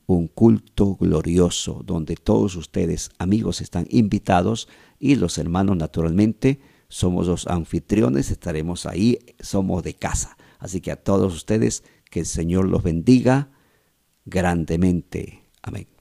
Un 0.06 0.26
culto 0.26 0.96
glorioso 0.96 1.82
donde 1.84 2.16
todos 2.16 2.56
ustedes, 2.56 3.10
amigos, 3.18 3.60
están 3.60 3.86
invitados 3.90 4.68
y 4.98 5.16
los 5.16 5.36
hermanos, 5.36 5.76
naturalmente, 5.76 6.60
somos 6.88 7.26
los 7.26 7.46
anfitriones, 7.46 8.30
estaremos 8.30 8.86
ahí, 8.86 9.18
somos 9.38 9.82
de 9.82 9.92
casa. 9.92 10.38
Así 10.58 10.80
que 10.80 10.90
a 10.90 10.96
todos 10.96 11.34
ustedes, 11.34 11.84
que 12.10 12.20
el 12.20 12.26
Señor 12.26 12.66
los 12.66 12.82
bendiga 12.82 13.50
grandemente. 14.24 15.42
Amén. 15.60 15.97